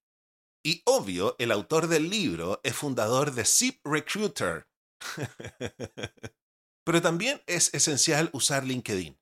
Y 0.65 0.81
obvio, 0.87 1.35
el 1.41 1.51
autor 1.51 1.89
del 1.89 2.09
libro 2.09 2.61
es 2.63 2.77
fundador 2.77 3.33
de 3.33 3.45
Zip 3.45 3.85
Recruiter. 3.85 4.69
Pero 6.85 7.03
también 7.03 7.43
es 7.49 7.75
esencial 7.75 8.31
usar 8.33 8.63
LinkedIn. 8.63 9.21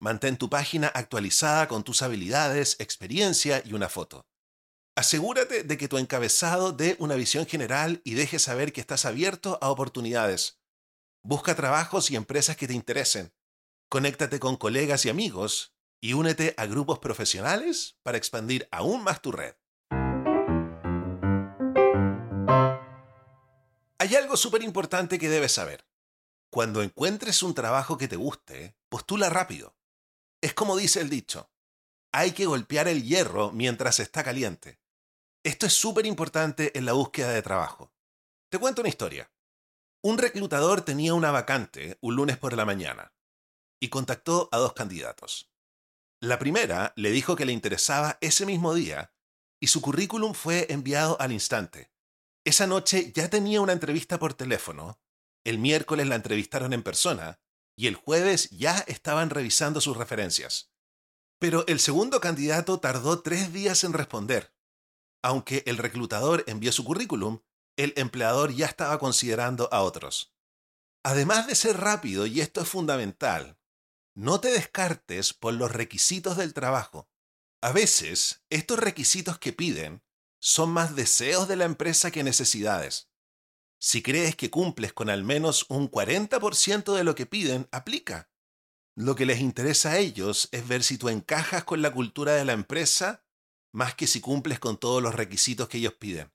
Mantén 0.00 0.36
tu 0.36 0.48
página 0.48 0.86
actualizada 0.86 1.66
con 1.66 1.82
tus 1.82 2.02
habilidades, 2.02 2.76
experiencia 2.78 3.60
y 3.66 3.72
una 3.72 3.88
foto. 3.88 4.28
Asegúrate 4.96 5.64
de 5.64 5.76
que 5.76 5.88
tu 5.88 5.98
encabezado 5.98 6.70
dé 6.70 6.94
una 7.00 7.16
visión 7.16 7.44
general 7.44 8.00
y 8.04 8.14
deje 8.14 8.38
saber 8.38 8.72
que 8.72 8.80
estás 8.80 9.04
abierto 9.04 9.58
a 9.60 9.70
oportunidades. 9.70 10.60
Busca 11.24 11.56
trabajos 11.56 12.12
y 12.12 12.14
empresas 12.14 12.56
que 12.56 12.68
te 12.68 12.74
interesen. 12.74 13.34
Conéctate 13.94 14.40
con 14.40 14.56
colegas 14.56 15.04
y 15.04 15.08
amigos 15.08 15.72
y 16.00 16.14
únete 16.14 16.52
a 16.56 16.66
grupos 16.66 16.98
profesionales 16.98 17.96
para 18.02 18.18
expandir 18.18 18.66
aún 18.72 19.04
más 19.04 19.22
tu 19.22 19.30
red. 19.30 19.54
Hay 24.00 24.16
algo 24.16 24.36
súper 24.36 24.64
importante 24.64 25.16
que 25.20 25.28
debes 25.28 25.52
saber. 25.52 25.86
Cuando 26.50 26.82
encuentres 26.82 27.44
un 27.44 27.54
trabajo 27.54 27.96
que 27.96 28.08
te 28.08 28.16
guste, 28.16 28.76
postula 28.88 29.30
rápido. 29.30 29.76
Es 30.40 30.54
como 30.54 30.76
dice 30.76 31.00
el 31.00 31.08
dicho, 31.08 31.52
hay 32.10 32.32
que 32.32 32.46
golpear 32.46 32.88
el 32.88 33.04
hierro 33.04 33.52
mientras 33.52 34.00
está 34.00 34.24
caliente. 34.24 34.80
Esto 35.44 35.66
es 35.66 35.72
súper 35.72 36.06
importante 36.06 36.76
en 36.76 36.84
la 36.84 36.94
búsqueda 36.94 37.30
de 37.30 37.42
trabajo. 37.42 37.92
Te 38.48 38.58
cuento 38.58 38.80
una 38.80 38.88
historia. 38.88 39.30
Un 40.02 40.18
reclutador 40.18 40.80
tenía 40.80 41.14
una 41.14 41.30
vacante 41.30 41.96
un 42.00 42.16
lunes 42.16 42.36
por 42.38 42.54
la 42.54 42.64
mañana 42.64 43.13
y 43.84 43.90
contactó 43.90 44.48
a 44.50 44.56
dos 44.56 44.72
candidatos. 44.72 45.52
La 46.18 46.38
primera 46.38 46.94
le 46.96 47.10
dijo 47.10 47.36
que 47.36 47.44
le 47.44 47.52
interesaba 47.52 48.16
ese 48.22 48.46
mismo 48.46 48.72
día 48.72 49.12
y 49.60 49.66
su 49.66 49.82
currículum 49.82 50.32
fue 50.32 50.72
enviado 50.72 51.20
al 51.20 51.32
instante. 51.32 51.92
Esa 52.46 52.66
noche 52.66 53.12
ya 53.14 53.28
tenía 53.28 53.60
una 53.60 53.74
entrevista 53.74 54.18
por 54.18 54.32
teléfono, 54.32 55.02
el 55.44 55.58
miércoles 55.58 56.06
la 56.06 56.14
entrevistaron 56.14 56.72
en 56.72 56.82
persona 56.82 57.42
y 57.76 57.86
el 57.86 57.94
jueves 57.94 58.48
ya 58.48 58.78
estaban 58.86 59.28
revisando 59.28 59.82
sus 59.82 59.98
referencias. 59.98 60.72
Pero 61.38 61.66
el 61.66 61.78
segundo 61.78 62.22
candidato 62.22 62.80
tardó 62.80 63.20
tres 63.20 63.52
días 63.52 63.84
en 63.84 63.92
responder. 63.92 64.54
Aunque 65.22 65.62
el 65.66 65.76
reclutador 65.76 66.42
envió 66.46 66.72
su 66.72 66.86
currículum, 66.86 67.40
el 67.76 67.92
empleador 67.96 68.54
ya 68.54 68.64
estaba 68.64 68.98
considerando 68.98 69.68
a 69.70 69.82
otros. 69.82 70.34
Además 71.02 71.46
de 71.46 71.54
ser 71.54 71.76
rápido, 71.76 72.24
y 72.24 72.40
esto 72.40 72.62
es 72.62 72.68
fundamental, 72.68 73.58
no 74.14 74.40
te 74.40 74.50
descartes 74.50 75.34
por 75.34 75.54
los 75.54 75.72
requisitos 75.72 76.36
del 76.36 76.54
trabajo. 76.54 77.08
A 77.60 77.72
veces, 77.72 78.44
estos 78.50 78.78
requisitos 78.78 79.38
que 79.38 79.52
piden 79.52 80.02
son 80.38 80.70
más 80.70 80.94
deseos 80.94 81.48
de 81.48 81.56
la 81.56 81.64
empresa 81.64 82.10
que 82.10 82.22
necesidades. 82.22 83.10
Si 83.80 84.02
crees 84.02 84.36
que 84.36 84.50
cumples 84.50 84.92
con 84.92 85.10
al 85.10 85.24
menos 85.24 85.66
un 85.68 85.90
40% 85.90 86.94
de 86.94 87.04
lo 87.04 87.14
que 87.14 87.26
piden, 87.26 87.68
aplica. 87.72 88.30
Lo 88.94 89.16
que 89.16 89.26
les 89.26 89.40
interesa 89.40 89.92
a 89.92 89.98
ellos 89.98 90.48
es 90.52 90.68
ver 90.68 90.84
si 90.84 90.98
tú 90.98 91.08
encajas 91.08 91.64
con 91.64 91.82
la 91.82 91.92
cultura 91.92 92.32
de 92.32 92.44
la 92.44 92.52
empresa 92.52 93.24
más 93.72 93.94
que 93.96 94.06
si 94.06 94.20
cumples 94.20 94.60
con 94.60 94.78
todos 94.78 95.02
los 95.02 95.14
requisitos 95.14 95.68
que 95.68 95.78
ellos 95.78 95.94
piden. 95.94 96.32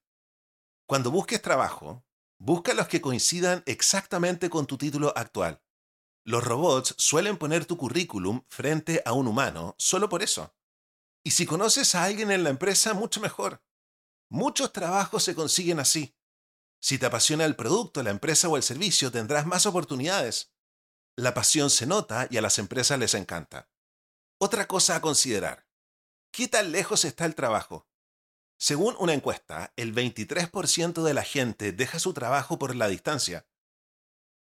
Cuando 0.86 1.10
busques 1.10 1.42
trabajo, 1.42 2.06
busca 2.38 2.74
los 2.74 2.90
que 2.90 3.00
coincidan 3.00 3.64
exactamente 3.66 4.50
con 4.50 4.68
tu 4.68 4.78
título 4.78 5.14
actual. 5.16 5.62
Los 6.24 6.44
robots 6.44 6.96
suelen 6.98 7.38
poner 7.38 7.66
tu 7.66 7.78
currículum 7.78 8.44
frente 8.50 9.02
a 9.06 9.14
un 9.14 9.28
humano 9.28 9.76
solo 9.78 10.10
por 10.10 10.22
eso. 10.22 10.56
Y 11.24 11.32
si 11.32 11.46
conoces 11.46 11.96
a 11.96 12.04
alguien 12.04 12.32
en 12.32 12.44
la 12.44 12.50
empresa, 12.50 12.94
mucho 12.94 13.20
mejor. 13.20 13.64
Muchos 14.30 14.72
trabajos 14.72 15.24
se 15.24 15.36
consiguen 15.36 15.80
así. 15.80 16.16
Si 16.82 16.98
te 16.98 17.06
apasiona 17.06 17.46
el 17.46 17.56
producto, 17.56 18.04
la 18.04 18.12
empresa 18.12 18.48
o 18.48 18.56
el 18.56 18.64
servicio, 18.64 19.12
tendrás 19.12 19.46
más 19.46 19.66
oportunidades. 19.66 20.54
La 21.18 21.34
pasión 21.34 21.70
se 21.70 21.86
nota 21.86 22.28
y 22.30 22.38
a 22.38 22.42
las 22.42 22.60
empresas 22.60 22.98
les 23.00 23.14
encanta. 23.14 23.70
Otra 24.40 24.68
cosa 24.68 24.96
a 24.96 25.02
considerar. 25.02 25.68
¿Qué 26.32 26.48
tan 26.48 26.72
lejos 26.72 27.04
está 27.04 27.26
el 27.26 27.36
trabajo? 27.36 27.90
Según 28.58 28.96
una 29.00 29.14
encuesta, 29.14 29.74
el 29.76 29.94
23% 29.94 31.04
de 31.04 31.14
la 31.14 31.24
gente 31.24 31.72
deja 31.72 32.00
su 32.00 32.14
trabajo 32.14 32.60
por 32.60 32.76
la 32.76 32.88
distancia. 32.88 33.49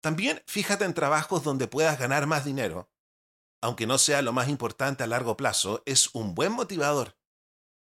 También 0.04 0.44
fíjate 0.48 0.84
en 0.84 0.94
trabajos 0.94 1.46
donde 1.46 1.70
puedas 1.70 1.98
ganar 1.98 2.28
más 2.28 2.44
dinero. 2.44 2.92
Aunque 3.62 3.88
no 3.88 3.98
sea 3.98 4.22
lo 4.22 4.34
más 4.34 4.50
importante 4.50 5.02
a 5.02 5.08
largo 5.08 5.38
plazo, 5.38 5.82
es 5.86 6.14
un 6.14 6.36
buen 6.36 6.52
motivador. 6.52 7.18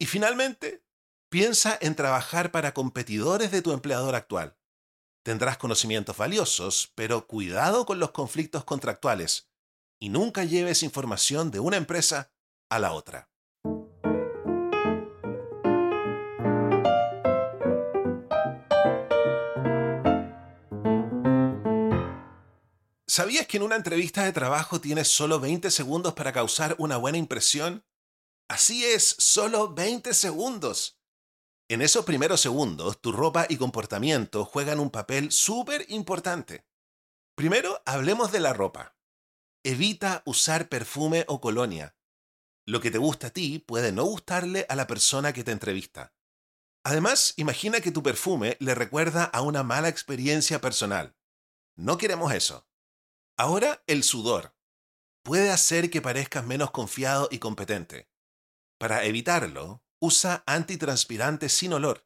Y 0.00 0.06
finalmente, 0.06 0.84
piensa 1.30 1.78
en 1.80 1.94
trabajar 1.94 2.50
para 2.50 2.74
competidores 2.74 3.52
de 3.52 3.62
tu 3.62 3.70
empleador 3.70 4.16
actual. 4.16 4.58
Tendrás 5.24 5.58
conocimientos 5.58 6.16
valiosos, 6.16 6.92
pero 6.96 7.28
cuidado 7.28 7.86
con 7.86 8.00
los 8.00 8.10
conflictos 8.10 8.64
contractuales 8.64 9.52
y 10.00 10.08
nunca 10.08 10.42
lleves 10.42 10.82
información 10.82 11.52
de 11.52 11.60
una 11.60 11.76
empresa 11.76 12.32
a 12.68 12.80
la 12.80 12.94
otra. 12.94 13.30
¿Sabías 23.18 23.48
que 23.48 23.56
en 23.56 23.64
una 23.64 23.74
entrevista 23.74 24.22
de 24.22 24.32
trabajo 24.32 24.80
tienes 24.80 25.08
solo 25.08 25.40
20 25.40 25.72
segundos 25.72 26.14
para 26.14 26.32
causar 26.32 26.76
una 26.78 26.96
buena 26.98 27.18
impresión? 27.18 27.84
Así 28.48 28.84
es, 28.84 29.16
solo 29.18 29.74
20 29.74 30.14
segundos. 30.14 31.00
En 31.68 31.82
esos 31.82 32.04
primeros 32.04 32.40
segundos, 32.40 33.00
tu 33.00 33.10
ropa 33.10 33.44
y 33.48 33.56
comportamiento 33.56 34.44
juegan 34.44 34.78
un 34.78 34.90
papel 34.90 35.32
súper 35.32 35.84
importante. 35.88 36.64
Primero, 37.34 37.82
hablemos 37.86 38.30
de 38.30 38.38
la 38.38 38.52
ropa. 38.52 38.96
Evita 39.64 40.22
usar 40.24 40.68
perfume 40.68 41.24
o 41.26 41.40
colonia. 41.40 41.96
Lo 42.68 42.80
que 42.80 42.92
te 42.92 42.98
gusta 42.98 43.26
a 43.26 43.30
ti 43.30 43.58
puede 43.58 43.90
no 43.90 44.04
gustarle 44.04 44.64
a 44.68 44.76
la 44.76 44.86
persona 44.86 45.32
que 45.32 45.42
te 45.42 45.50
entrevista. 45.50 46.14
Además, 46.84 47.34
imagina 47.36 47.80
que 47.80 47.90
tu 47.90 48.00
perfume 48.00 48.56
le 48.60 48.76
recuerda 48.76 49.24
a 49.24 49.42
una 49.42 49.64
mala 49.64 49.88
experiencia 49.88 50.60
personal. 50.60 51.16
No 51.74 51.98
queremos 51.98 52.32
eso. 52.32 52.67
Ahora 53.40 53.84
el 53.86 54.02
sudor 54.02 54.56
puede 55.22 55.50
hacer 55.52 55.90
que 55.90 56.02
parezcas 56.02 56.44
menos 56.44 56.72
confiado 56.72 57.28
y 57.30 57.38
competente. 57.38 58.10
Para 58.80 59.04
evitarlo, 59.04 59.84
usa 60.00 60.42
antitranspirantes 60.44 61.52
sin 61.52 61.72
olor. 61.72 62.04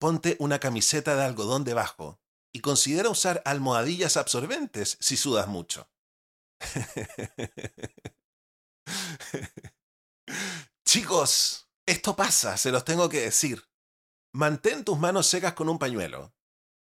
Ponte 0.00 0.36
una 0.40 0.58
camiseta 0.60 1.16
de 1.16 1.24
algodón 1.24 1.64
debajo 1.64 2.18
y 2.50 2.60
considera 2.60 3.10
usar 3.10 3.42
almohadillas 3.44 4.16
absorbentes 4.16 4.96
si 5.00 5.18
sudas 5.18 5.48
mucho. 5.48 5.90
Chicos, 10.86 11.68
esto 11.86 12.16
pasa, 12.16 12.56
se 12.56 12.70
los 12.72 12.86
tengo 12.86 13.10
que 13.10 13.20
decir. 13.20 13.68
Mantén 14.32 14.82
tus 14.82 14.98
manos 14.98 15.26
secas 15.26 15.52
con 15.52 15.68
un 15.68 15.78
pañuelo. 15.78 16.34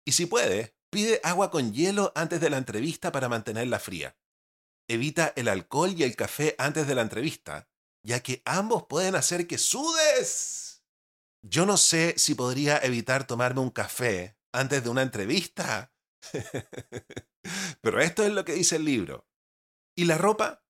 Y 0.05 0.13
si 0.13 0.25
puede, 0.25 0.77
pide 0.93 1.19
agua 1.23 1.49
con 1.49 1.73
hielo 1.73 2.13
antes 2.15 2.39
de 2.39 2.51
la 2.51 2.57
entrevista 2.57 3.11
para 3.11 3.27
mantenerla 3.27 3.79
fría. 3.79 4.15
Evita 4.87 5.33
el 5.35 5.47
alcohol 5.47 5.93
y 5.97 6.03
el 6.03 6.15
café 6.15 6.55
antes 6.59 6.87
de 6.87 6.93
la 6.93 7.01
entrevista, 7.01 7.67
ya 8.03 8.21
que 8.21 8.43
ambos 8.45 8.83
pueden 8.83 9.15
hacer 9.15 9.47
que 9.47 9.57
sudes. 9.57 10.83
Yo 11.41 11.65
no 11.65 11.77
sé 11.77 12.13
si 12.17 12.35
podría 12.35 12.77
evitar 12.77 13.25
tomarme 13.25 13.61
un 13.61 13.71
café 13.71 14.37
antes 14.53 14.83
de 14.83 14.89
una 14.89 15.01
entrevista. 15.01 15.91
Pero 17.81 17.99
esto 17.99 18.23
es 18.23 18.31
lo 18.31 18.45
que 18.45 18.53
dice 18.53 18.75
el 18.75 18.85
libro. 18.85 19.27
¿Y 19.97 20.05
la 20.05 20.19
ropa? 20.19 20.63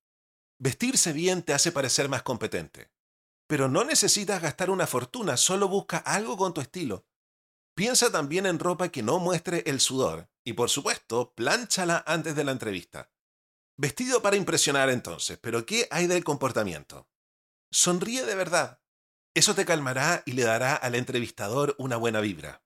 Vestirse 0.58 1.12
bien 1.12 1.42
te 1.42 1.52
hace 1.52 1.70
parecer 1.70 2.08
más 2.08 2.22
competente. 2.22 2.90
Pero 3.46 3.68
no 3.68 3.84
necesitas 3.84 4.40
gastar 4.40 4.70
una 4.70 4.86
fortuna, 4.86 5.36
solo 5.36 5.68
busca 5.68 5.98
algo 5.98 6.38
con 6.38 6.54
tu 6.54 6.62
estilo. 6.62 7.06
Piensa 7.74 8.12
también 8.12 8.46
en 8.46 8.60
ropa 8.60 8.88
que 8.90 9.02
no 9.02 9.18
muestre 9.18 9.64
el 9.66 9.80
sudor 9.80 10.28
y 10.44 10.52
por 10.52 10.70
supuesto, 10.70 11.34
plánchala 11.34 12.04
antes 12.06 12.36
de 12.36 12.44
la 12.44 12.52
entrevista. 12.52 13.10
Vestido 13.76 14.22
para 14.22 14.36
impresionar 14.36 14.90
entonces, 14.90 15.38
pero 15.38 15.66
¿qué 15.66 15.88
hay 15.90 16.06
del 16.06 16.22
comportamiento? 16.22 17.08
Sonríe 17.72 18.24
de 18.24 18.36
verdad. 18.36 18.80
Eso 19.34 19.56
te 19.56 19.64
calmará 19.64 20.22
y 20.26 20.32
le 20.32 20.44
dará 20.44 20.76
al 20.76 20.94
entrevistador 20.94 21.74
una 21.78 21.96
buena 21.96 22.20
vibra. 22.20 22.62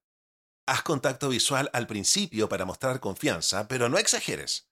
Haz 0.66 0.82
contacto 0.82 1.30
visual 1.30 1.70
al 1.72 1.86
principio 1.86 2.50
para 2.50 2.66
mostrar 2.66 3.00
confianza, 3.00 3.68
pero 3.68 3.88
no 3.88 3.96
exageres. 3.96 4.68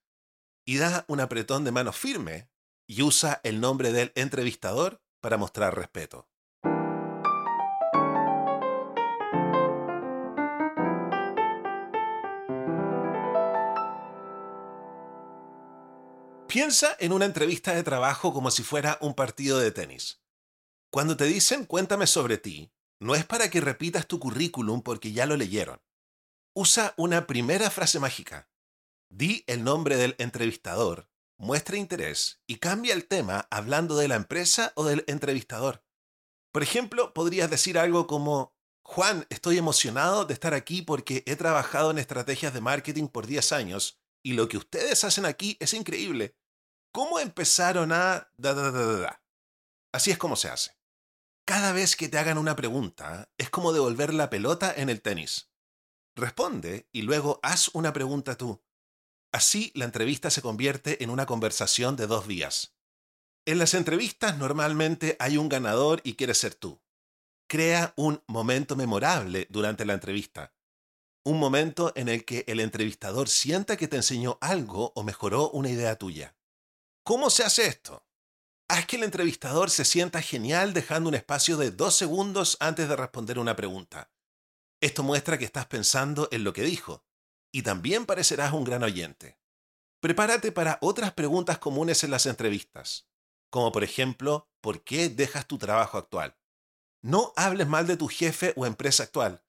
Y 0.67 0.77
da 0.77 1.07
un 1.09 1.21
apretón 1.21 1.65
de 1.65 1.73
mano 1.73 1.95
firme 1.95 2.51
y 2.87 3.01
usa 3.01 3.41
el 3.45 3.61
nombre 3.61 3.93
del 3.93 4.13
entrevistador 4.15 5.01
para 5.23 5.39
mostrar 5.39 5.75
respeto. 5.75 6.29
Piensa 16.57 16.97
en 17.01 17.13
una 17.13 17.27
entrevista 17.27 17.75
de 17.75 17.83
trabajo 17.83 18.33
como 18.33 18.51
si 18.51 18.63
fuera 18.63 18.97
un 19.03 19.13
partido 19.13 19.59
de 19.59 19.73
tenis. 19.73 20.23
Cuando 20.91 21.15
te 21.15 21.27
dicen 21.27 21.67
cuéntame 21.67 22.07
sobre 22.07 22.39
ti, 22.39 22.73
no 22.99 23.15
es 23.15 23.27
para 23.27 23.51
que 23.51 23.61
repitas 23.61 24.07
tu 24.07 24.19
currículum 24.19 24.81
porque 24.81 25.13
ya 25.13 25.27
lo 25.27 25.37
leyeron. 25.37 25.83
Usa 26.55 26.95
una 26.97 27.27
primera 27.27 27.69
frase 27.69 28.01
mágica. 28.01 28.49
Di 29.11 29.45
el 29.47 29.65
nombre 29.65 29.99
del 29.99 30.17
entrevistador, 30.17 31.11
muestra 31.37 31.77
interés 31.77 32.41
y 32.47 32.57
cambia 32.57 32.95
el 32.95 33.07
tema 33.07 33.47
hablando 33.51 33.99
de 33.99 34.09
la 34.09 34.17
empresa 34.17 34.73
o 34.77 34.85
del 34.87 35.05
entrevistador. 35.09 35.85
Por 36.53 36.63
ejemplo, 36.63 37.13
podrías 37.13 37.51
decir 37.51 37.79
algo 37.79 38.07
como, 38.07 38.57
Juan, 38.83 39.27
estoy 39.29 39.59
emocionado 39.59 40.25
de 40.25 40.33
estar 40.33 40.55
aquí 40.55 40.81
porque 40.81 41.23
he 41.27 41.37
trabajado 41.37 41.91
en 41.91 41.99
estrategias 41.99 42.55
de 42.55 42.63
marketing 42.63 43.09
por 43.09 43.27
10 43.27 43.53
años 43.53 44.01
y 44.23 44.33
lo 44.33 44.49
que 44.49 44.57
ustedes 44.57 45.05
hacen 45.05 45.27
aquí 45.27 45.59
es 45.61 45.75
increíble. 45.75 46.35
¿Cómo 46.97 47.21
empezaron 47.21 47.93
a... 47.93 48.27
Da, 48.39 48.55
da, 48.55 48.71
da, 48.71 49.23
Así 49.93 50.11
es 50.11 50.17
como 50.17 50.35
se 50.35 50.49
hace. 50.49 50.79
Cada 51.47 51.73
vez 51.73 51.95
que 51.95 52.09
te 52.09 52.17
hagan 52.17 52.39
una 52.39 52.57
pregunta, 52.57 53.31
es 53.37 53.51
como 53.51 53.75
devolver 53.75 54.15
la 54.15 54.31
pelota 54.31 54.73
en 54.75 54.89
el 54.89 55.03
tenis. 55.03 55.51
Responde 56.17 56.89
y 56.93 57.03
luego 57.03 57.39
haz 57.43 57.69
una 57.75 57.93
pregunta 57.93 58.39
tú. 58.39 58.65
Así 59.31 59.73
la 59.75 59.85
entrevista 59.85 60.31
se 60.31 60.41
convierte 60.41 61.05
en 61.05 61.11
una 61.11 61.27
conversación 61.27 61.97
de 61.97 62.07
dos 62.07 62.27
vías. 62.27 62.79
En 63.45 63.59
las 63.59 63.75
entrevistas 63.75 64.39
normalmente 64.39 65.17
hay 65.19 65.37
un 65.37 65.51
ganador 65.51 66.01
y 66.03 66.15
quieres 66.15 66.39
ser 66.39 66.55
tú. 66.55 66.81
Crea 67.47 67.93
un 67.97 68.23
momento 68.27 68.75
memorable 68.75 69.47
durante 69.51 69.85
la 69.85 69.93
entrevista. 69.93 70.55
Un 71.27 71.39
momento 71.39 71.93
en 71.95 72.09
el 72.09 72.25
que 72.25 72.47
el 72.49 72.59
entrevistador 72.59 73.29
sienta 73.29 73.77
que 73.77 73.87
te 73.87 73.97
enseñó 73.97 74.39
algo 74.41 74.95
o 74.95 75.03
mejoró 75.03 75.51
una 75.51 75.69
idea 75.69 75.97
tuya. 75.97 76.37
¿Cómo 77.07 77.31
se 77.31 77.45
hace 77.45 77.69
esto? 77.69 78.05
Haz 78.69 78.87
que 78.87 78.97
el 78.97 79.05
entrevistador 79.05 79.71
se 79.71 79.85
sienta 79.85 80.21
genial 80.23 80.73
dejando 80.73 81.09
un 81.09 81.15
espacio 81.15 81.57
de 81.57 81.71
dos 81.71 81.95
segundos 81.95 82.57
antes 82.59 82.89
de 82.89 82.97
responder 82.97 83.39
una 83.39 83.55
pregunta. 83.55 84.11
Esto 84.81 85.05
muestra 85.05 85.39
que 85.39 85.45
estás 85.45 85.67
pensando 85.67 86.27
en 86.33 86.43
lo 86.43 86.53
que 86.53 86.63
dijo, 86.63 87.07
y 87.53 87.63
también 87.63 88.07
parecerás 88.07 88.53
un 88.53 88.65
gran 88.65 88.83
oyente. 88.83 89.39
Prepárate 90.01 90.51
para 90.51 90.79
otras 90.81 91.13
preguntas 91.13 91.59
comunes 91.59 92.03
en 92.03 92.11
las 92.11 92.27
entrevistas, 92.27 93.09
como 93.51 93.71
por 93.71 93.85
ejemplo, 93.85 94.51
¿por 94.61 94.83
qué 94.83 95.09
dejas 95.09 95.47
tu 95.47 95.59
trabajo 95.59 95.99
actual? 95.99 96.37
No 97.03 97.33
hables 97.37 97.69
mal 97.69 97.87
de 97.87 97.97
tu 97.97 98.09
jefe 98.09 98.53
o 98.57 98.67
empresa 98.67 99.05
actual, 99.05 99.45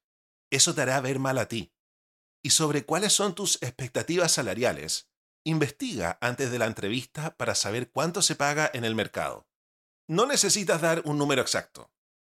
eso 0.52 0.76
te 0.76 0.82
hará 0.82 1.00
ver 1.00 1.18
mal 1.18 1.38
a 1.38 1.48
ti. 1.48 1.74
Y 2.40 2.50
sobre 2.50 2.84
cuáles 2.84 3.14
son 3.14 3.34
tus 3.34 3.60
expectativas 3.62 4.30
salariales, 4.30 5.10
Investiga 5.44 6.18
antes 6.20 6.50
de 6.50 6.58
la 6.58 6.66
entrevista 6.66 7.36
para 7.36 7.54
saber 7.54 7.90
cuánto 7.90 8.22
se 8.22 8.34
paga 8.34 8.70
en 8.72 8.84
el 8.84 8.94
mercado. 8.94 9.48
No 10.08 10.26
necesitas 10.26 10.80
dar 10.80 11.02
un 11.04 11.18
número 11.18 11.42
exacto. 11.42 11.90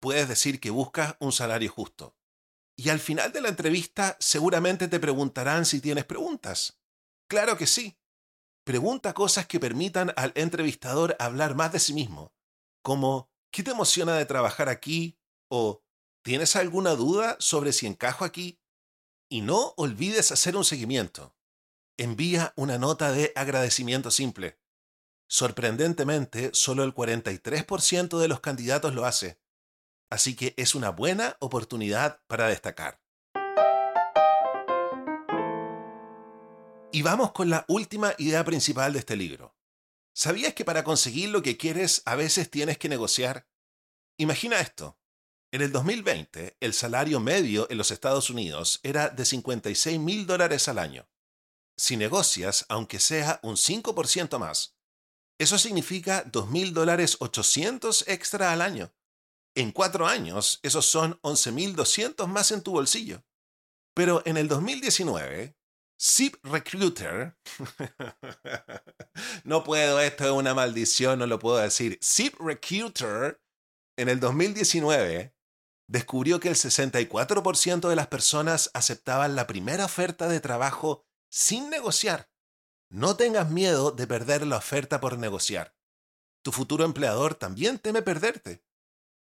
Puedes 0.00 0.28
decir 0.28 0.60
que 0.60 0.70
buscas 0.70 1.16
un 1.20 1.32
salario 1.32 1.70
justo. 1.70 2.16
Y 2.76 2.90
al 2.90 3.00
final 3.00 3.32
de 3.32 3.40
la 3.40 3.48
entrevista 3.48 4.16
seguramente 4.20 4.88
te 4.88 5.00
preguntarán 5.00 5.66
si 5.66 5.80
tienes 5.80 6.04
preguntas. 6.04 6.80
Claro 7.28 7.56
que 7.56 7.66
sí. 7.66 7.98
Pregunta 8.64 9.14
cosas 9.14 9.46
que 9.46 9.58
permitan 9.60 10.12
al 10.16 10.32
entrevistador 10.34 11.16
hablar 11.18 11.54
más 11.54 11.72
de 11.72 11.80
sí 11.80 11.94
mismo, 11.94 12.34
como 12.82 13.30
¿qué 13.50 13.62
te 13.62 13.70
emociona 13.70 14.14
de 14.16 14.26
trabajar 14.26 14.68
aquí? 14.68 15.18
o 15.50 15.82
¿tienes 16.22 16.56
alguna 16.56 16.90
duda 16.90 17.36
sobre 17.40 17.72
si 17.72 17.86
encajo 17.86 18.24
aquí? 18.24 18.60
Y 19.30 19.40
no 19.40 19.74
olvides 19.76 20.32
hacer 20.32 20.56
un 20.56 20.64
seguimiento 20.64 21.37
envía 21.98 22.52
una 22.56 22.78
nota 22.78 23.12
de 23.12 23.32
agradecimiento 23.34 24.10
simple. 24.10 24.58
Sorprendentemente, 25.26 26.50
solo 26.54 26.84
el 26.84 26.94
43% 26.94 28.18
de 28.18 28.28
los 28.28 28.40
candidatos 28.40 28.94
lo 28.94 29.04
hace, 29.04 29.38
así 30.08 30.34
que 30.34 30.54
es 30.56 30.74
una 30.74 30.90
buena 30.90 31.36
oportunidad 31.40 32.22
para 32.28 32.46
destacar. 32.46 33.02
Y 36.90 37.02
vamos 37.02 37.32
con 37.32 37.50
la 37.50 37.66
última 37.68 38.14
idea 38.16 38.44
principal 38.44 38.94
de 38.94 39.00
este 39.00 39.16
libro. 39.16 39.54
¿Sabías 40.14 40.54
que 40.54 40.64
para 40.64 40.84
conseguir 40.84 41.28
lo 41.28 41.42
que 41.42 41.58
quieres 41.58 42.02
a 42.06 42.14
veces 42.14 42.50
tienes 42.50 42.78
que 42.78 42.88
negociar? 42.88 43.46
Imagina 44.16 44.58
esto. 44.60 44.98
En 45.50 45.62
el 45.62 45.72
2020, 45.72 46.56
el 46.60 46.72
salario 46.72 47.20
medio 47.20 47.66
en 47.70 47.78
los 47.78 47.90
Estados 47.90 48.30
Unidos 48.30 48.80
era 48.82 49.08
de 49.08 49.24
56 49.24 49.98
mil 49.98 50.26
dólares 50.26 50.68
al 50.68 50.78
año 50.78 51.08
si 51.78 51.96
negocias, 51.96 52.66
aunque 52.68 53.00
sea 53.00 53.40
un 53.42 53.56
5% 53.56 54.38
más. 54.38 54.76
Eso 55.38 55.56
significa 55.56 56.24
2.000 56.24 56.72
dólares 56.72 57.16
800 57.20 58.08
extra 58.08 58.52
al 58.52 58.60
año. 58.60 58.92
En 59.54 59.72
cuatro 59.72 60.06
años, 60.06 60.58
esos 60.62 60.86
son 60.86 61.20
11.200 61.22 62.26
más 62.26 62.50
en 62.50 62.62
tu 62.62 62.72
bolsillo. 62.72 63.24
Pero 63.94 64.22
en 64.26 64.36
el 64.36 64.48
2019, 64.48 65.56
Zip 66.00 66.36
Recruiter, 66.44 67.36
no 69.44 69.64
puedo, 69.64 70.00
esto 70.00 70.24
es 70.24 70.30
una 70.30 70.54
maldición, 70.54 71.18
no 71.18 71.26
lo 71.26 71.38
puedo 71.38 71.58
decir. 71.58 71.98
Zip 72.02 72.34
Recruiter, 72.38 73.40
en 73.96 74.08
el 74.08 74.20
2019, 74.20 75.34
descubrió 75.88 76.38
que 76.38 76.48
el 76.48 76.54
64% 76.54 77.88
de 77.88 77.96
las 77.96 78.06
personas 78.08 78.70
aceptaban 78.74 79.34
la 79.34 79.46
primera 79.46 79.86
oferta 79.86 80.28
de 80.28 80.40
trabajo 80.40 81.07
sin 81.30 81.70
negociar. 81.70 82.30
No 82.90 83.16
tengas 83.16 83.50
miedo 83.50 83.90
de 83.90 84.06
perder 84.06 84.46
la 84.46 84.56
oferta 84.56 85.00
por 85.00 85.18
negociar. 85.18 85.76
Tu 86.42 86.52
futuro 86.52 86.84
empleador 86.84 87.34
también 87.34 87.78
teme 87.78 88.02
perderte. 88.02 88.64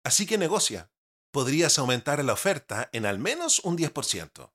Así 0.03 0.25
que 0.25 0.37
negocia. 0.37 0.91
Podrías 1.31 1.77
aumentar 1.77 2.23
la 2.23 2.33
oferta 2.33 2.89
en 2.93 3.05
al 3.05 3.19
menos 3.19 3.59
un 3.59 3.77
10%. 3.77 4.51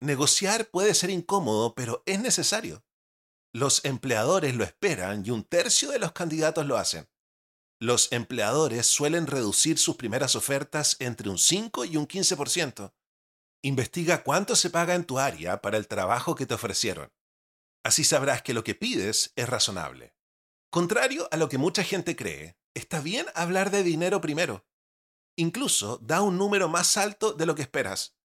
Negociar 0.00 0.68
puede 0.70 0.94
ser 0.94 1.10
incómodo, 1.10 1.74
pero 1.74 2.02
es 2.06 2.20
necesario. 2.20 2.84
Los 3.52 3.84
empleadores 3.84 4.54
lo 4.54 4.64
esperan 4.64 5.24
y 5.26 5.30
un 5.30 5.42
tercio 5.42 5.90
de 5.90 5.98
los 5.98 6.12
candidatos 6.12 6.66
lo 6.66 6.76
hacen. 6.76 7.08
Los 7.80 8.12
empleadores 8.12 8.86
suelen 8.86 9.26
reducir 9.26 9.78
sus 9.78 9.96
primeras 9.96 10.36
ofertas 10.36 10.96
entre 10.98 11.28
un 11.28 11.38
5 11.38 11.84
y 11.84 11.96
un 11.96 12.06
15%. 12.06 12.92
Investiga 13.66 14.22
cuánto 14.22 14.54
se 14.54 14.70
paga 14.70 14.94
en 14.94 15.04
tu 15.04 15.18
área 15.18 15.60
para 15.60 15.76
el 15.76 15.88
trabajo 15.88 16.36
que 16.36 16.46
te 16.46 16.54
ofrecieron. 16.54 17.12
Así 17.84 18.04
sabrás 18.04 18.40
que 18.42 18.54
lo 18.54 18.62
que 18.62 18.76
pides 18.76 19.32
es 19.34 19.48
razonable. 19.48 20.14
Contrario 20.70 21.28
a 21.32 21.36
lo 21.36 21.48
que 21.48 21.58
mucha 21.58 21.82
gente 21.82 22.14
cree, 22.14 22.56
está 22.74 23.00
bien 23.00 23.26
hablar 23.34 23.72
de 23.72 23.82
dinero 23.82 24.20
primero. 24.20 24.64
Incluso 25.36 25.98
da 25.98 26.20
un 26.20 26.38
número 26.38 26.68
más 26.68 26.96
alto 26.96 27.32
de 27.32 27.44
lo 27.44 27.56
que 27.56 27.62
esperas. 27.62 28.16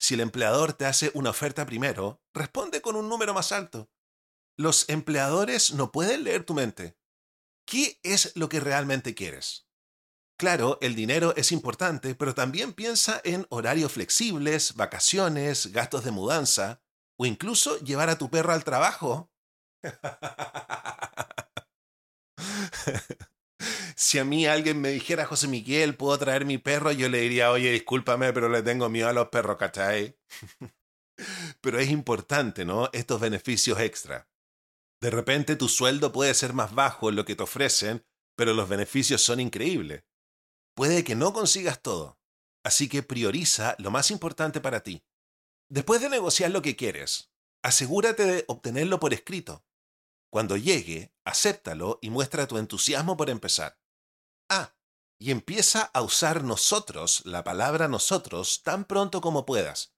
Si 0.00 0.14
el 0.14 0.20
empleador 0.20 0.72
te 0.72 0.86
hace 0.86 1.10
una 1.12 1.28
oferta 1.28 1.66
primero, 1.66 2.22
responde 2.32 2.80
con 2.80 2.96
un 2.96 3.10
número 3.10 3.34
más 3.34 3.52
alto. 3.52 3.90
Los 4.56 4.88
empleadores 4.88 5.74
no 5.74 5.92
pueden 5.92 6.24
leer 6.24 6.44
tu 6.44 6.54
mente. 6.54 6.96
¿Qué 7.66 8.00
es 8.02 8.34
lo 8.34 8.48
que 8.48 8.60
realmente 8.60 9.14
quieres? 9.14 9.69
Claro, 10.40 10.78
el 10.80 10.94
dinero 10.94 11.34
es 11.36 11.52
importante, 11.52 12.14
pero 12.14 12.34
también 12.34 12.72
piensa 12.72 13.20
en 13.24 13.46
horarios 13.50 13.92
flexibles, 13.92 14.74
vacaciones, 14.74 15.70
gastos 15.70 16.02
de 16.02 16.12
mudanza 16.12 16.80
o 17.18 17.26
incluso 17.26 17.78
llevar 17.80 18.08
a 18.08 18.16
tu 18.16 18.30
perro 18.30 18.54
al 18.54 18.64
trabajo. 18.64 19.30
si 23.94 24.18
a 24.18 24.24
mí 24.24 24.46
alguien 24.46 24.80
me 24.80 24.88
dijera, 24.88 25.26
José 25.26 25.46
Miguel, 25.46 25.94
¿puedo 25.94 26.18
traer 26.18 26.46
mi 26.46 26.56
perro? 26.56 26.90
Yo 26.90 27.10
le 27.10 27.20
diría, 27.20 27.50
oye, 27.50 27.72
discúlpame, 27.72 28.32
pero 28.32 28.48
le 28.48 28.62
tengo 28.62 28.88
miedo 28.88 29.10
a 29.10 29.12
los 29.12 29.28
perros, 29.28 29.58
¿cachai? 29.58 30.18
pero 31.60 31.78
es 31.78 31.90
importante, 31.90 32.64
¿no? 32.64 32.88
Estos 32.94 33.20
beneficios 33.20 33.78
extra. 33.78 34.26
De 35.02 35.10
repente 35.10 35.56
tu 35.56 35.68
sueldo 35.68 36.12
puede 36.12 36.32
ser 36.32 36.54
más 36.54 36.74
bajo 36.74 37.10
en 37.10 37.16
lo 37.16 37.26
que 37.26 37.36
te 37.36 37.42
ofrecen, 37.42 38.06
pero 38.38 38.54
los 38.54 38.70
beneficios 38.70 39.20
son 39.20 39.38
increíbles. 39.38 40.02
Puede 40.80 41.04
que 41.04 41.14
no 41.14 41.34
consigas 41.34 41.82
todo, 41.82 42.18
así 42.64 42.88
que 42.88 43.02
prioriza 43.02 43.76
lo 43.78 43.90
más 43.90 44.10
importante 44.10 44.62
para 44.62 44.82
ti. 44.82 45.04
Después 45.68 46.00
de 46.00 46.08
negociar 46.08 46.52
lo 46.52 46.62
que 46.62 46.74
quieres, 46.74 47.30
asegúrate 47.62 48.24
de 48.24 48.44
obtenerlo 48.48 48.98
por 48.98 49.12
escrito. 49.12 49.62
Cuando 50.32 50.56
llegue, 50.56 51.12
acéptalo 51.22 51.98
y 52.00 52.08
muestra 52.08 52.46
tu 52.46 52.56
entusiasmo 52.56 53.18
por 53.18 53.28
empezar. 53.28 53.78
Ah, 54.48 54.74
y 55.18 55.32
empieza 55.32 55.82
a 55.82 56.00
usar 56.00 56.44
nosotros, 56.44 57.26
la 57.26 57.44
palabra 57.44 57.86
nosotros, 57.86 58.62
tan 58.62 58.86
pronto 58.86 59.20
como 59.20 59.44
puedas. 59.44 59.94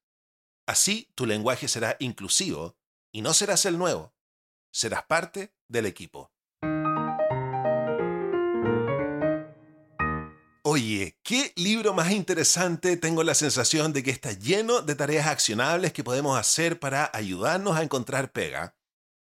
Así 0.67 1.13
tu 1.15 1.27
lenguaje 1.27 1.69
será 1.69 1.97
inclusivo 2.01 2.77
y 3.13 3.23
no 3.23 3.35
serás 3.35 3.67
el 3.67 3.79
nuevo, 3.79 4.17
serás 4.73 5.05
parte 5.05 5.55
del 5.69 5.87
equipo. 5.87 6.33
Oye, 10.65 11.19
qué 11.25 11.53
libro 11.57 11.93
más 11.93 12.13
interesante. 12.13 12.97
Tengo 12.97 13.25
la 13.25 13.35
sensación 13.35 13.93
de 13.93 14.05
que 14.05 14.13
está 14.13 14.31
lleno 14.31 14.81
de 14.81 14.95
tareas 14.95 15.27
accionables 15.27 15.93
que 15.93 16.05
podemos 16.05 16.39
hacer 16.39 16.79
para 16.79 17.11
ayudarnos 17.13 17.77
a 17.77 17.83
encontrar 17.83 18.31
pega. 18.31 18.77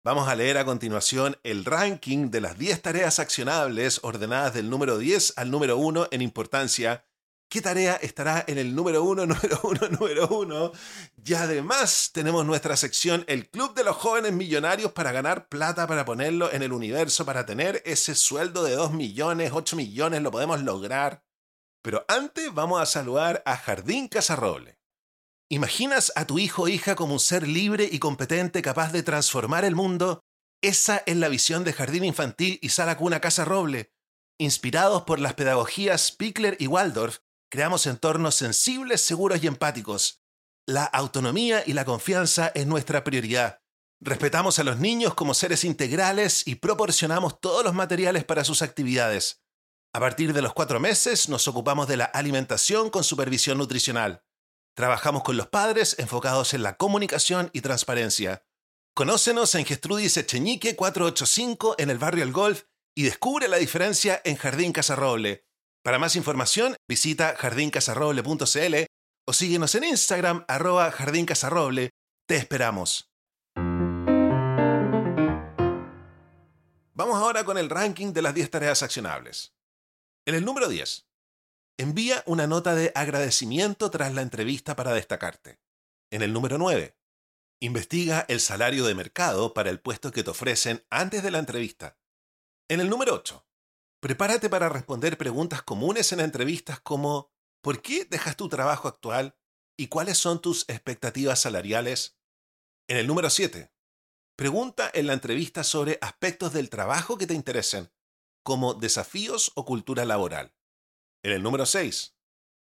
Vamos 0.04 0.28
a 0.28 0.36
leer 0.36 0.60
a 0.60 0.66
continuación 0.66 1.36
el 1.42 1.66
ranking 1.66 2.30
de 2.30 2.42
las 2.42 2.60
10 2.60 2.80
tareas 2.84 3.18
accionables 3.18 4.02
ordenadas 4.04 4.54
del 4.54 4.70
número 4.70 5.00
10 5.00 5.34
al 5.38 5.50
número 5.50 5.78
1 5.78 6.10
en 6.12 6.22
importancia. 6.22 7.08
¿Qué 7.50 7.62
tarea 7.62 7.96
estará 7.96 8.44
en 8.48 8.58
el 8.58 8.76
número 8.76 9.04
1, 9.04 9.26
número 9.28 9.60
1, 9.64 9.90
número 9.90 10.28
1? 10.28 10.72
Y 11.24 11.34
además 11.34 12.12
tenemos 12.14 12.46
nuestra 12.46 12.76
sección 12.76 13.24
El 13.28 13.50
Club 13.50 13.74
de 13.76 13.84
los 13.84 13.96
Jóvenes 13.96 14.34
Millonarios 14.34 14.92
para 14.92 15.12
ganar 15.12 15.48
plata, 15.48 15.88
para 15.88 16.06
ponerlo 16.06 16.52
en 16.52 16.64
el 16.64 16.74
universo, 16.74 17.26
para 17.26 17.46
tener 17.46 17.82
ese 17.86 18.16
sueldo 18.16 18.64
de 18.64 18.76
2 18.76 18.92
millones, 18.94 19.52
8 19.54 19.76
millones, 19.76 20.22
lo 20.22 20.32
podemos 20.32 20.62
lograr. 20.62 21.24
Pero 21.82 22.04
antes 22.08 22.54
vamos 22.54 22.82
a 22.82 22.86
saludar 22.86 23.44
a 23.46 23.58
Jardín 23.58 24.08
Casarroble. 24.08 24.80
¿Imaginas 25.50 26.12
a 26.16 26.26
tu 26.26 26.40
hijo 26.40 26.64
o 26.64 26.68
hija 26.68 26.96
como 26.96 27.14
un 27.14 27.20
ser 27.20 27.48
libre 27.48 27.88
y 27.92 28.00
competente 28.00 28.64
capaz 28.64 28.92
de 28.92 29.04
transformar 29.04 29.64
el 29.64 29.76
mundo? 29.76 30.22
Esa 30.64 31.04
es 31.06 31.16
la 31.18 31.30
visión 31.30 31.64
de 31.64 31.74
Jardín 31.74 32.04
Infantil 32.04 32.58
y 32.64 32.70
Sala 32.70 32.98
Cuna 32.98 33.22
Casa 33.22 33.46
Roble. 33.46 33.92
Inspirados 34.40 35.04
por 35.04 35.20
las 35.20 35.36
pedagogías 35.36 36.12
Pickler 36.12 36.58
y 36.60 36.66
Waldorf, 36.66 37.20
creamos 37.56 37.88
entornos 37.88 38.36
sensibles, 38.36 39.00
seguros 39.00 39.42
y 39.42 39.48
empáticos. 39.48 40.22
La 40.68 40.84
autonomía 40.84 41.64
y 41.66 41.72
la 41.72 41.86
confianza 41.86 42.52
es 42.54 42.68
nuestra 42.68 43.06
prioridad. 43.06 43.62
Respetamos 44.02 44.60
a 44.60 44.66
los 44.66 44.78
niños 44.78 45.14
como 45.14 45.34
seres 45.34 45.64
integrales 45.64 46.46
y 46.46 46.56
proporcionamos 46.56 47.40
todos 47.40 47.64
los 47.64 47.74
materiales 47.74 48.26
para 48.26 48.44
sus 48.44 48.62
actividades. 48.62 49.42
A 49.94 50.02
partir 50.02 50.34
de 50.34 50.42
los 50.42 50.52
cuatro 50.52 50.82
meses 50.82 51.30
nos 51.30 51.48
ocupamos 51.48 51.88
de 51.88 51.96
la 51.96 52.04
alimentación 52.04 52.90
con 52.90 53.06
supervisión 53.06 53.58
nutricional. 53.58 54.26
Trabajamos 54.76 55.24
con 55.24 55.38
los 55.38 55.48
padres 55.48 55.96
enfocados 55.98 56.54
en 56.54 56.62
la 56.62 56.76
comunicación 56.76 57.52
y 57.54 57.62
transparencia. 57.62 58.46
Conócenos 58.94 59.56
en 59.56 59.64
Gestrudis 59.64 60.18
Echeñique 60.18 60.76
485 60.76 61.76
en 61.78 61.90
el 61.90 62.00
barrio 62.00 62.26
El 62.26 62.34
Golf 62.34 62.64
y 62.94 63.04
descubre 63.04 63.48
la 63.48 63.56
diferencia 63.56 64.22
en 64.26 64.36
Jardín 64.36 64.74
Casarroble. 64.74 65.46
Para 65.86 66.00
más 66.00 66.16
información, 66.16 66.76
visita 66.90 67.36
jardincasarroble.cl 67.38 68.76
o 69.28 69.34
síguenos 69.34 69.76
en 69.76 69.84
Instagram 69.84 70.44
arroba 70.48 70.90
jardincasarroble. 70.92 71.92
Te 72.28 72.38
esperamos. 72.38 73.12
Vamos 76.96 77.18
ahora 77.18 77.44
con 77.44 77.60
el 77.60 77.70
ranking 77.70 78.14
de 78.14 78.24
las 78.24 78.34
10 78.34 78.50
tareas 78.50 78.82
accionables. 78.82 79.54
En 80.26 80.34
el 80.34 80.44
número 80.44 80.70
10, 80.70 81.06
Envía 81.78 82.24
una 82.26 82.48
nota 82.48 82.74
de 82.74 82.92
agradecimiento 82.96 83.92
tras 83.92 84.12
la 84.16 84.24
entrevista 84.24 84.76
para 84.76 84.92
destacarte. 84.92 85.60
En 86.10 86.24
el 86.24 86.34
número 86.34 86.58
9. 86.58 86.98
Investiga 87.60 88.26
el 88.28 88.40
salario 88.40 88.88
de 88.88 88.96
mercado 88.96 89.54
para 89.54 89.70
el 89.70 89.80
puesto 89.80 90.12
que 90.12 90.24
te 90.24 90.32
ofrecen 90.32 90.84
antes 90.90 91.22
de 91.22 91.30
la 91.30 91.38
entrevista. 91.38 92.00
En 92.70 92.80
el 92.80 92.90
número 92.90 93.14
8. 93.14 93.46
Prepárate 94.06 94.52
para 94.52 94.70
responder 94.70 95.18
preguntas 95.18 95.64
comunes 95.64 96.12
en 96.12 96.20
entrevistas 96.20 96.80
como 96.80 97.34
¿por 97.64 97.82
qué 97.82 98.06
dejas 98.06 98.38
tu 98.38 98.50
trabajo 98.50 98.88
actual? 98.88 99.36
¿Y 99.80 99.88
cuáles 99.88 100.20
son 100.20 100.40
tus 100.44 100.70
expectativas 100.70 101.40
salariales? 101.42 102.16
En 102.88 102.98
el 102.98 103.08
número 103.08 103.32
7. 103.32 103.74
Pregunta 104.36 104.92
en 104.94 105.08
la 105.08 105.14
entrevista 105.14 105.64
sobre 105.64 105.98
aspectos 106.02 106.54
del 106.54 106.70
trabajo 106.70 107.18
que 107.18 107.26
te 107.26 107.34
interesen, 107.34 107.92
como 108.44 108.76
desafíos 108.76 109.52
o 109.56 109.66
cultura 109.66 110.06
laboral. 110.06 110.54
En 111.24 111.32
el 111.32 111.42
número 111.42 111.66
6, 111.66 112.16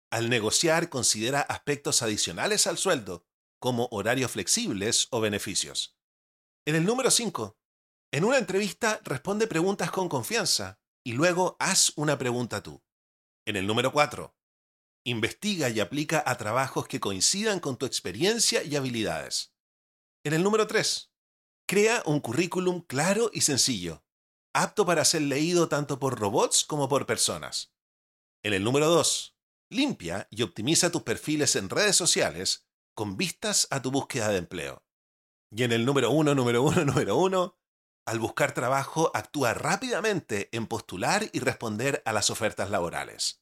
al 0.10 0.32
negociar 0.32 0.90
considera 0.90 1.42
aspectos 1.42 2.02
adicionales 2.02 2.66
al 2.66 2.80
sueldo, 2.80 3.28
como 3.60 3.88
horarios 3.92 4.32
flexibles 4.32 5.08
o 5.12 5.22
beneficios. 5.22 5.96
En 6.66 6.74
el 6.74 6.86
número 6.86 7.12
5, 7.12 7.56
en 8.14 8.24
una 8.24 8.40
entrevista 8.40 9.00
responde 9.04 9.46
preguntas 9.46 9.92
con 9.92 10.10
confianza 10.10 10.80
y 11.10 11.14
luego 11.14 11.58
haz 11.58 11.92
una 11.96 12.20
pregunta 12.20 12.62
tú. 12.62 12.84
En 13.44 13.56
el 13.56 13.66
número 13.66 13.92
4, 13.92 14.38
investiga 15.06 15.68
y 15.68 15.80
aplica 15.80 16.24
a 16.24 16.38
trabajos 16.38 16.88
que 16.88 17.00
coincidan 17.00 17.60
con 17.60 17.78
tu 17.78 17.88
experiencia 17.88 18.62
y 18.62 18.76
habilidades. 18.76 19.56
En 20.24 20.34
el 20.34 20.44
número 20.44 20.68
3, 20.68 21.12
crea 21.68 22.04
un 22.06 22.20
currículum 22.20 22.82
claro 22.82 23.32
y 23.34 23.42
sencillo, 23.42 24.06
apto 24.54 24.86
para 24.86 25.04
ser 25.04 25.24
leído 25.24 25.68
tanto 25.68 25.98
por 25.98 26.20
robots 26.20 26.64
como 26.64 26.88
por 26.88 27.08
personas. 27.08 27.74
En 28.44 28.54
el 28.54 28.64
número 28.64 28.88
2, 28.90 29.36
limpia 29.72 30.28
y 30.30 30.44
optimiza 30.44 30.92
tus 30.92 31.02
perfiles 31.02 31.56
en 31.56 31.72
redes 31.72 31.96
sociales 31.96 32.68
con 32.94 33.18
vistas 33.18 33.68
a 33.72 33.82
tu 33.82 33.90
búsqueda 33.90 34.30
de 34.30 34.38
empleo. 34.38 34.84
Y 35.50 35.64
en 35.64 35.72
el 35.72 35.88
número 35.88 36.12
1, 36.12 36.36
número 36.36 36.62
1, 36.62 36.86
número 36.86 37.18
1, 37.18 37.59
al 38.10 38.18
buscar 38.18 38.54
trabajo, 38.54 39.12
actúa 39.14 39.54
rápidamente 39.54 40.50
en 40.52 40.66
postular 40.66 41.30
y 41.32 41.40
responder 41.40 42.02
a 42.06 42.12
las 42.12 42.32
ofertas 42.32 42.72
laborales. 42.72 43.40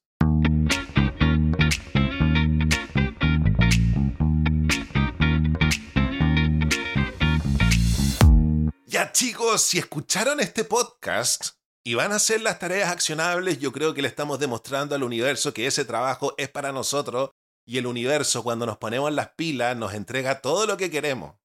Ya 8.86 9.14
chicos, 9.14 9.62
si 9.62 9.80
escucharon 9.80 10.42
este 10.42 10.66
podcast, 10.66 11.58
y 11.86 11.94
van 11.94 12.12
a 12.12 12.20
ser 12.20 12.42
las 12.42 12.60
tareas 12.60 12.92
accionables, 12.92 13.60
yo 13.60 13.72
creo 13.72 13.94
que 13.94 14.02
le 14.02 14.10
estamos 14.10 14.38
demostrando 14.38 14.94
al 14.94 15.04
universo 15.04 15.54
que 15.54 15.68
ese 15.68 15.86
trabajo 15.86 16.36
es 16.38 16.50
para 16.50 16.74
nosotros 16.74 17.30
y 17.66 17.78
el 17.78 17.88
universo 17.88 18.44
cuando 18.44 18.66
nos 18.66 18.78
ponemos 18.78 19.14
las 19.14 19.30
pilas 19.30 19.78
nos 19.78 19.94
entrega 19.94 20.42
todo 20.42 20.68
lo 20.68 20.76
que 20.76 20.92
queremos. 20.92 21.36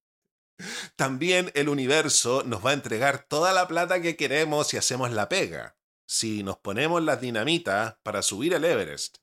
También 0.96 1.50
el 1.54 1.68
universo 1.68 2.42
nos 2.44 2.64
va 2.64 2.70
a 2.70 2.74
entregar 2.74 3.24
toda 3.28 3.52
la 3.52 3.68
plata 3.68 4.02
que 4.02 4.16
queremos 4.16 4.68
si 4.68 4.76
hacemos 4.76 5.10
la 5.10 5.28
pega. 5.28 5.76
Si 6.06 6.42
nos 6.42 6.58
ponemos 6.58 7.02
las 7.02 7.20
dinamitas 7.20 7.96
para 8.02 8.22
subir 8.22 8.54
el 8.54 8.64
Everest. 8.64 9.18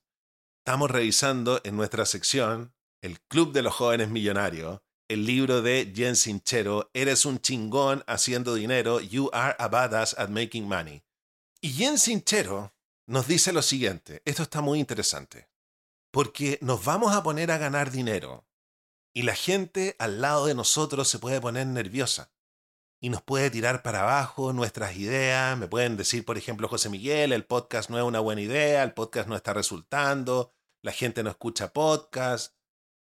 Estamos 0.58 0.90
revisando 0.90 1.60
en 1.64 1.76
nuestra 1.76 2.04
sección 2.04 2.74
El 3.02 3.20
Club 3.22 3.52
de 3.52 3.62
los 3.62 3.74
Jóvenes 3.74 4.08
Millonarios, 4.10 4.80
el 5.08 5.24
libro 5.24 5.62
de 5.62 5.92
Jen 5.94 6.14
Sinchero, 6.14 6.90
Eres 6.94 7.24
un 7.24 7.40
chingón 7.40 8.04
haciendo 8.06 8.54
dinero, 8.54 9.00
You 9.00 9.30
are 9.32 9.56
a 9.58 9.68
badass 9.68 10.14
at 10.18 10.28
making 10.28 10.68
money. 10.68 11.02
Y 11.60 11.72
Jen 11.72 11.98
Sinchero 11.98 12.74
nos 13.06 13.26
dice 13.26 13.52
lo 13.52 13.62
siguiente, 13.62 14.22
esto 14.24 14.44
está 14.44 14.60
muy 14.60 14.78
interesante, 14.78 15.48
porque 16.12 16.58
nos 16.62 16.84
vamos 16.84 17.12
a 17.12 17.22
poner 17.22 17.50
a 17.50 17.58
ganar 17.58 17.90
dinero 17.90 18.44
y 19.14 19.22
la 19.22 19.34
gente 19.34 19.96
al 19.98 20.20
lado 20.20 20.46
de 20.46 20.54
nosotros 20.54 21.08
se 21.08 21.18
puede 21.18 21.40
poner 21.40 21.66
nerviosa 21.66 22.32
y 23.00 23.08
nos 23.08 23.22
puede 23.22 23.50
tirar 23.50 23.82
para 23.82 24.02
abajo 24.02 24.52
nuestras 24.52 24.96
ideas, 24.96 25.56
me 25.56 25.66
pueden 25.66 25.96
decir, 25.96 26.24
por 26.24 26.36
ejemplo, 26.36 26.68
José 26.68 26.90
Miguel, 26.90 27.32
el 27.32 27.46
podcast 27.46 27.88
no 27.88 27.98
es 27.98 28.04
una 28.04 28.20
buena 28.20 28.42
idea, 28.42 28.82
el 28.82 28.92
podcast 28.92 29.28
no 29.28 29.36
está 29.36 29.54
resultando, 29.54 30.52
la 30.82 30.92
gente 30.92 31.22
no 31.22 31.30
escucha 31.30 31.72
podcast. 31.72 32.54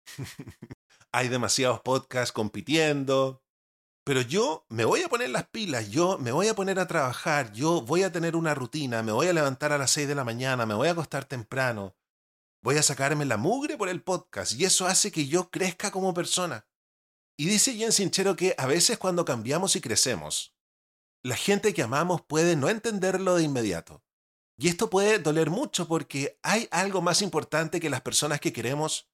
Hay 1.11 1.27
demasiados 1.27 1.81
podcasts 1.81 2.31
compitiendo. 2.31 3.43
Pero 4.05 4.21
yo 4.21 4.65
me 4.67 4.83
voy 4.83 5.01
a 5.01 5.07
poner 5.07 5.29
las 5.29 5.47
pilas, 5.47 5.89
yo 5.89 6.17
me 6.17 6.33
voy 6.33 6.49
a 6.49 6.55
poner 6.55 6.77
a 6.77 6.87
trabajar, 6.87 7.53
yo 7.53 7.81
voy 7.81 8.03
a 8.03 8.11
tener 8.11 8.35
una 8.35 8.53
rutina, 8.53 9.01
me 9.01 9.13
voy 9.13 9.27
a 9.27 9.33
levantar 9.33 9.71
a 9.71 9.77
las 9.77 9.91
6 9.91 10.09
de 10.09 10.15
la 10.15 10.25
mañana, 10.25 10.65
me 10.65 10.73
voy 10.73 10.89
a 10.89 10.91
acostar 10.91 11.23
temprano, 11.23 11.95
voy 12.63 12.77
a 12.77 12.83
sacarme 12.83 13.25
la 13.25 13.37
mugre 13.37 13.77
por 13.77 13.89
el 13.89 14.01
podcast 14.01 14.53
y 14.53 14.63
eso 14.63 14.87
hace 14.87 15.11
que 15.11 15.27
yo 15.27 15.51
crezca 15.51 15.91
como 15.91 16.13
persona. 16.13 16.65
Y 17.37 17.45
dice 17.45 17.73
Jen 17.73 17.91
Sinchero 17.91 18.35
que 18.35 18.55
a 18.57 18.65
veces 18.65 18.97
cuando 18.97 19.25
cambiamos 19.25 19.75
y 19.75 19.81
crecemos, 19.81 20.55
la 21.23 21.35
gente 21.35 21.73
que 21.73 21.83
amamos 21.83 22.21
puede 22.21 22.55
no 22.55 22.69
entenderlo 22.69 23.35
de 23.35 23.43
inmediato. 23.43 24.03
Y 24.57 24.69
esto 24.69 24.89
puede 24.89 25.19
doler 25.19 25.49
mucho 25.49 25.87
porque 25.87 26.39
hay 26.41 26.69
algo 26.71 27.01
más 27.01 27.21
importante 27.21 27.79
que 27.79 27.89
las 27.89 28.01
personas 28.01 28.39
que 28.39 28.53
queremos. 28.53 29.09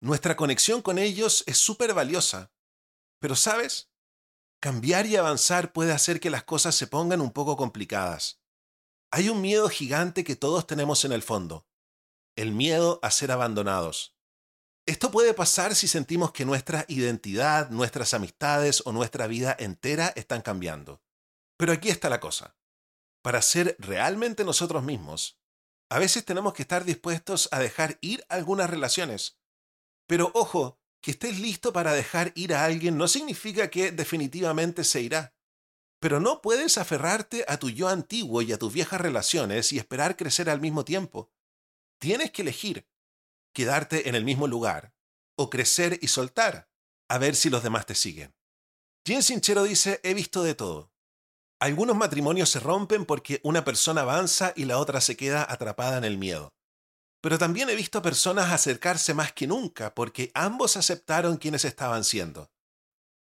Nuestra 0.00 0.36
conexión 0.36 0.80
con 0.80 0.98
ellos 0.98 1.42
es 1.46 1.58
súper 1.58 1.92
valiosa. 1.92 2.52
Pero 3.18 3.34
sabes, 3.34 3.90
cambiar 4.60 5.06
y 5.06 5.16
avanzar 5.16 5.72
puede 5.72 5.92
hacer 5.92 6.20
que 6.20 6.30
las 6.30 6.44
cosas 6.44 6.74
se 6.74 6.86
pongan 6.86 7.20
un 7.20 7.32
poco 7.32 7.56
complicadas. 7.56 8.42
Hay 9.10 9.28
un 9.28 9.40
miedo 9.40 9.68
gigante 9.68 10.22
que 10.22 10.36
todos 10.36 10.66
tenemos 10.66 11.04
en 11.04 11.12
el 11.12 11.22
fondo. 11.22 11.66
El 12.36 12.52
miedo 12.52 13.00
a 13.02 13.10
ser 13.10 13.32
abandonados. 13.32 14.14
Esto 14.86 15.10
puede 15.10 15.32
pasar 15.32 15.74
si 15.74 15.88
sentimos 15.88 16.32
que 16.32 16.44
nuestra 16.44 16.84
identidad, 16.86 17.70
nuestras 17.70 18.12
amistades 18.12 18.82
o 18.84 18.92
nuestra 18.92 19.26
vida 19.26 19.56
entera 19.58 20.12
están 20.16 20.42
cambiando. 20.42 21.02
Pero 21.56 21.72
aquí 21.72 21.88
está 21.88 22.10
la 22.10 22.20
cosa. 22.20 22.54
Para 23.22 23.40
ser 23.40 23.74
realmente 23.78 24.44
nosotros 24.44 24.84
mismos, 24.84 25.40
a 25.88 25.98
veces 25.98 26.26
tenemos 26.26 26.52
que 26.52 26.62
estar 26.62 26.84
dispuestos 26.84 27.48
a 27.52 27.58
dejar 27.58 27.96
ir 28.02 28.22
algunas 28.28 28.68
relaciones. 28.68 29.38
Pero 30.06 30.30
ojo, 30.34 30.78
que 31.00 31.12
estés 31.12 31.40
listo 31.40 31.72
para 31.72 31.94
dejar 31.94 32.32
ir 32.34 32.52
a 32.52 32.64
alguien 32.64 32.98
no 32.98 33.08
significa 33.08 33.70
que 33.70 33.92
definitivamente 33.92 34.84
se 34.84 35.00
irá. 35.00 35.34
Pero 36.00 36.20
no 36.20 36.42
puedes 36.42 36.76
aferrarte 36.76 37.46
a 37.48 37.56
tu 37.56 37.70
yo 37.70 37.88
antiguo 37.88 38.42
y 38.42 38.52
a 38.52 38.58
tus 38.58 38.74
viejas 38.74 39.00
relaciones 39.00 39.72
y 39.72 39.78
esperar 39.78 40.16
crecer 40.16 40.50
al 40.50 40.60
mismo 40.60 40.84
tiempo. 40.84 41.32
Tienes 41.98 42.30
que 42.30 42.42
elegir 42.42 42.86
quedarte 43.52 44.08
en 44.08 44.14
el 44.14 44.24
mismo 44.24 44.46
lugar 44.46 44.94
o 45.34 45.48
crecer 45.48 45.98
y 46.02 46.08
soltar, 46.08 46.68
a 47.08 47.18
ver 47.18 47.34
si 47.34 47.48
los 47.48 47.62
demás 47.62 47.86
te 47.86 47.94
siguen. 47.94 48.34
Jim 49.06 49.22
Sinchero 49.22 49.62
dice, 49.62 50.00
he 50.02 50.12
visto 50.12 50.42
de 50.42 50.54
todo. 50.54 50.92
Algunos 51.58 51.96
matrimonios 51.96 52.50
se 52.50 52.60
rompen 52.60 53.06
porque 53.06 53.40
una 53.44 53.64
persona 53.64 54.02
avanza 54.02 54.52
y 54.56 54.66
la 54.66 54.78
otra 54.78 55.00
se 55.00 55.16
queda 55.16 55.46
atrapada 55.50 55.96
en 55.96 56.04
el 56.04 56.18
miedo. 56.18 56.52
Pero 57.22 57.38
también 57.38 57.70
he 57.70 57.74
visto 57.74 58.02
personas 58.02 58.52
acercarse 58.52 59.14
más 59.14 59.32
que 59.32 59.46
nunca 59.46 59.94
porque 59.94 60.30
ambos 60.34 60.76
aceptaron 60.76 61.38
quienes 61.38 61.64
estaban 61.64 62.04
siendo. 62.04 62.50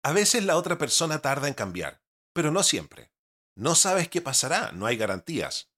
A 0.04 0.12
veces 0.12 0.46
la 0.46 0.56
otra 0.56 0.78
persona 0.78 1.20
tarda 1.20 1.48
en 1.48 1.56
cambiar, 1.56 2.04
pero 2.32 2.52
no 2.52 2.62
siempre. 2.62 3.12
No 3.56 3.74
sabes 3.74 4.08
qué 4.08 4.22
pasará, 4.22 4.72
no 4.72 4.86
hay 4.86 4.98
garantías. 4.98 5.71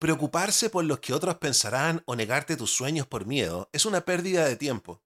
Preocuparse 0.00 0.70
por 0.70 0.82
lo 0.84 0.98
que 0.98 1.12
otros 1.12 1.36
pensarán 1.36 2.02
o 2.06 2.16
negarte 2.16 2.56
tus 2.56 2.72
sueños 2.72 3.06
por 3.06 3.26
miedo 3.26 3.68
es 3.70 3.84
una 3.84 4.06
pérdida 4.06 4.46
de 4.48 4.56
tiempo. 4.56 5.04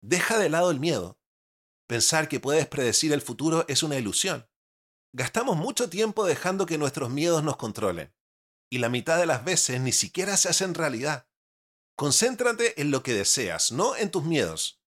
Deja 0.00 0.38
de 0.38 0.48
lado 0.48 0.70
el 0.70 0.78
miedo. 0.78 1.18
Pensar 1.88 2.28
que 2.28 2.38
puedes 2.38 2.68
predecir 2.68 3.12
el 3.12 3.20
futuro 3.20 3.64
es 3.66 3.82
una 3.82 3.96
ilusión. 3.96 4.48
Gastamos 5.12 5.56
mucho 5.56 5.90
tiempo 5.90 6.24
dejando 6.24 6.66
que 6.66 6.78
nuestros 6.78 7.10
miedos 7.10 7.42
nos 7.42 7.56
controlen, 7.56 8.14
y 8.70 8.78
la 8.78 8.88
mitad 8.88 9.18
de 9.18 9.26
las 9.26 9.44
veces 9.44 9.80
ni 9.80 9.90
siquiera 9.90 10.36
se 10.36 10.48
hacen 10.48 10.74
realidad. 10.74 11.26
Concéntrate 11.96 12.80
en 12.80 12.92
lo 12.92 13.02
que 13.02 13.14
deseas, 13.14 13.72
no 13.72 13.96
en 13.96 14.12
tus 14.12 14.22
miedos, 14.22 14.80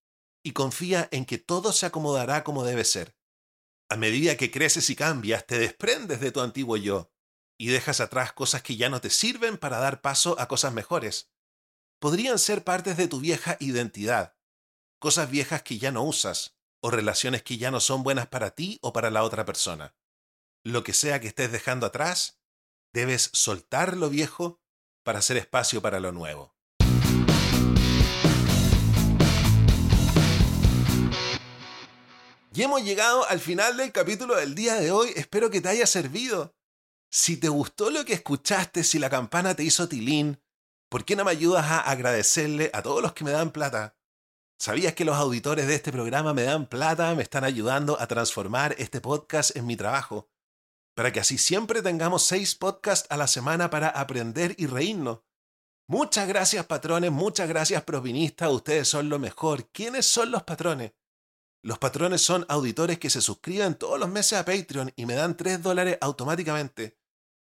y 0.46 0.54
confía 0.54 1.10
en 1.12 1.26
que 1.26 1.40
todo 1.40 1.74
se 1.74 1.86
acomodará 1.86 2.46
como 2.46 2.64
debe 2.64 2.86
ser. 2.86 3.18
A 3.90 3.98
medida 3.98 4.38
que 4.38 4.50
creces 4.50 4.90
y 4.90 4.96
cambias, 4.96 5.46
te 5.46 5.60
desprendes 5.60 6.22
de 6.22 6.32
tu 6.32 6.40
antiguo 6.40 6.78
yo 6.78 7.11
y 7.62 7.67
dejas 7.67 8.00
atrás 8.00 8.34
cosas 8.34 8.63
que 8.63 8.76
ya 8.76 8.89
no 8.89 9.02
te 9.02 9.12
sirven 9.12 9.56
para 9.56 9.78
dar 9.78 10.02
paso 10.02 10.36
a 10.39 10.47
cosas 10.47 10.74
mejores. 10.74 11.30
Podrían 12.00 12.39
ser 12.39 12.63
partes 12.63 12.97
de 12.97 13.08
tu 13.08 13.19
vieja 13.19 13.56
identidad, 13.60 14.36
cosas 14.97 15.30
viejas 15.30 15.62
que 15.62 15.78
ya 15.78 15.91
no 15.91 16.02
usas, 16.02 16.58
o 16.80 16.89
relaciones 16.89 17.43
que 17.43 17.60
ya 17.60 17.69
no 17.69 17.80
son 17.80 18.02
buenas 18.02 18.26
para 18.26 18.56
ti 18.56 18.80
o 18.82 18.93
para 18.93 19.12
la 19.12 19.21
otra 19.21 19.45
persona. 19.45 19.93
Lo 20.63 20.84
que 20.84 20.93
sea 20.93 21.21
que 21.21 21.28
estés 21.28 21.52
dejando 21.52 21.86
atrás, 21.86 22.41
debes 22.93 23.30
soltar 23.32 23.95
lo 23.95 24.10
viejo 24.10 24.60
para 25.04 25.19
hacer 25.19 25.38
espacio 25.38 25.84
para 25.84 26.00
lo 26.00 26.12
nuevo. 26.12 26.56
Y 32.56 32.63
hemos 32.63 32.84
llegado 32.84 33.30
al 33.30 33.39
final 33.39 33.78
del 33.78 33.91
capítulo 33.91 34.36
del 34.36 34.56
día 34.56 34.74
de 34.78 34.89
hoy. 34.89 35.13
Espero 35.15 35.52
que 35.52 35.62
te 35.62 35.69
haya 35.69 35.86
servido. 35.86 36.56
Si 37.13 37.36
te 37.36 37.50
gustó 37.50 37.89
lo 37.89 38.06
que 38.06 38.13
escuchaste, 38.13 38.86
si 38.86 38.97
la 38.97 39.10
campana 39.10 39.54
te 39.54 39.65
hizo 39.65 39.89
tilín, 39.89 40.41
¿por 40.88 41.04
qué 41.04 41.17
no 41.17 41.26
me 41.26 41.32
ayudas 41.32 41.65
a 41.65 41.82
agradecerle 41.82 42.71
a 42.74 42.82
todos 42.82 43.02
los 43.02 43.12
que 43.12 43.26
me 43.26 43.32
dan 43.32 43.52
plata? 43.52 43.97
¿Sabías 44.58 44.93
que 44.93 45.04
los 45.04 45.17
auditores 45.17 45.67
de 45.67 45.76
este 45.76 45.91
programa 45.91 46.34
me 46.34 46.43
dan 46.43 46.67
plata, 46.67 47.13
me 47.13 47.24
están 47.24 47.43
ayudando 47.43 48.00
a 48.00 48.08
transformar 48.08 48.76
este 48.78 49.02
podcast 49.02 49.58
en 49.58 49.65
mi 49.65 49.76
trabajo? 49.76 50.30
Para 50.95 51.12
que 51.12 51.19
así 51.19 51.38
siempre 51.38 51.82
tengamos 51.82 52.24
seis 52.24 52.56
podcasts 52.56 53.08
a 53.10 53.17
la 53.17 53.28
semana 53.28 53.69
para 53.69 53.89
aprender 53.89 54.56
y 54.58 54.67
reírnos. 54.67 55.19
Muchas 55.88 56.30
gracias 56.30 56.65
patrones, 56.65 57.12
muchas 57.12 57.50
gracias 57.50 57.84
provinistas, 57.84 58.50
ustedes 58.52 58.88
son 58.88 59.10
lo 59.10 59.19
mejor. 59.19 59.69
¿Quiénes 59.71 60.06
son 60.06 60.32
los 60.32 60.43
patrones? 60.43 60.93
Los 61.62 61.78
patrones 61.78 62.21
son 62.21 62.45
auditores 62.47 63.00
que 63.00 63.10
se 63.10 63.19
suscriben 63.19 63.76
todos 63.76 64.00
los 64.00 64.08
meses 64.08 64.39
a 64.39 64.45
Patreon 64.45 64.93
y 64.95 65.06
me 65.06 65.15
dan 65.15 65.36
3 65.36 65.62
dólares 65.62 65.97
automáticamente. 66.00 67.01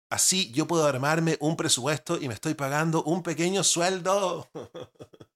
Así 0.10 0.52
yo 0.52 0.68
puedo 0.68 0.86
armarme 0.86 1.38
un 1.40 1.58
presupuesto 1.58 2.18
y 2.22 2.28
me 2.28 2.34
estoy 2.34 2.54
pagando 2.54 3.04
un 3.04 3.24
pequeño 3.24 3.64
sueldo. 3.64 4.50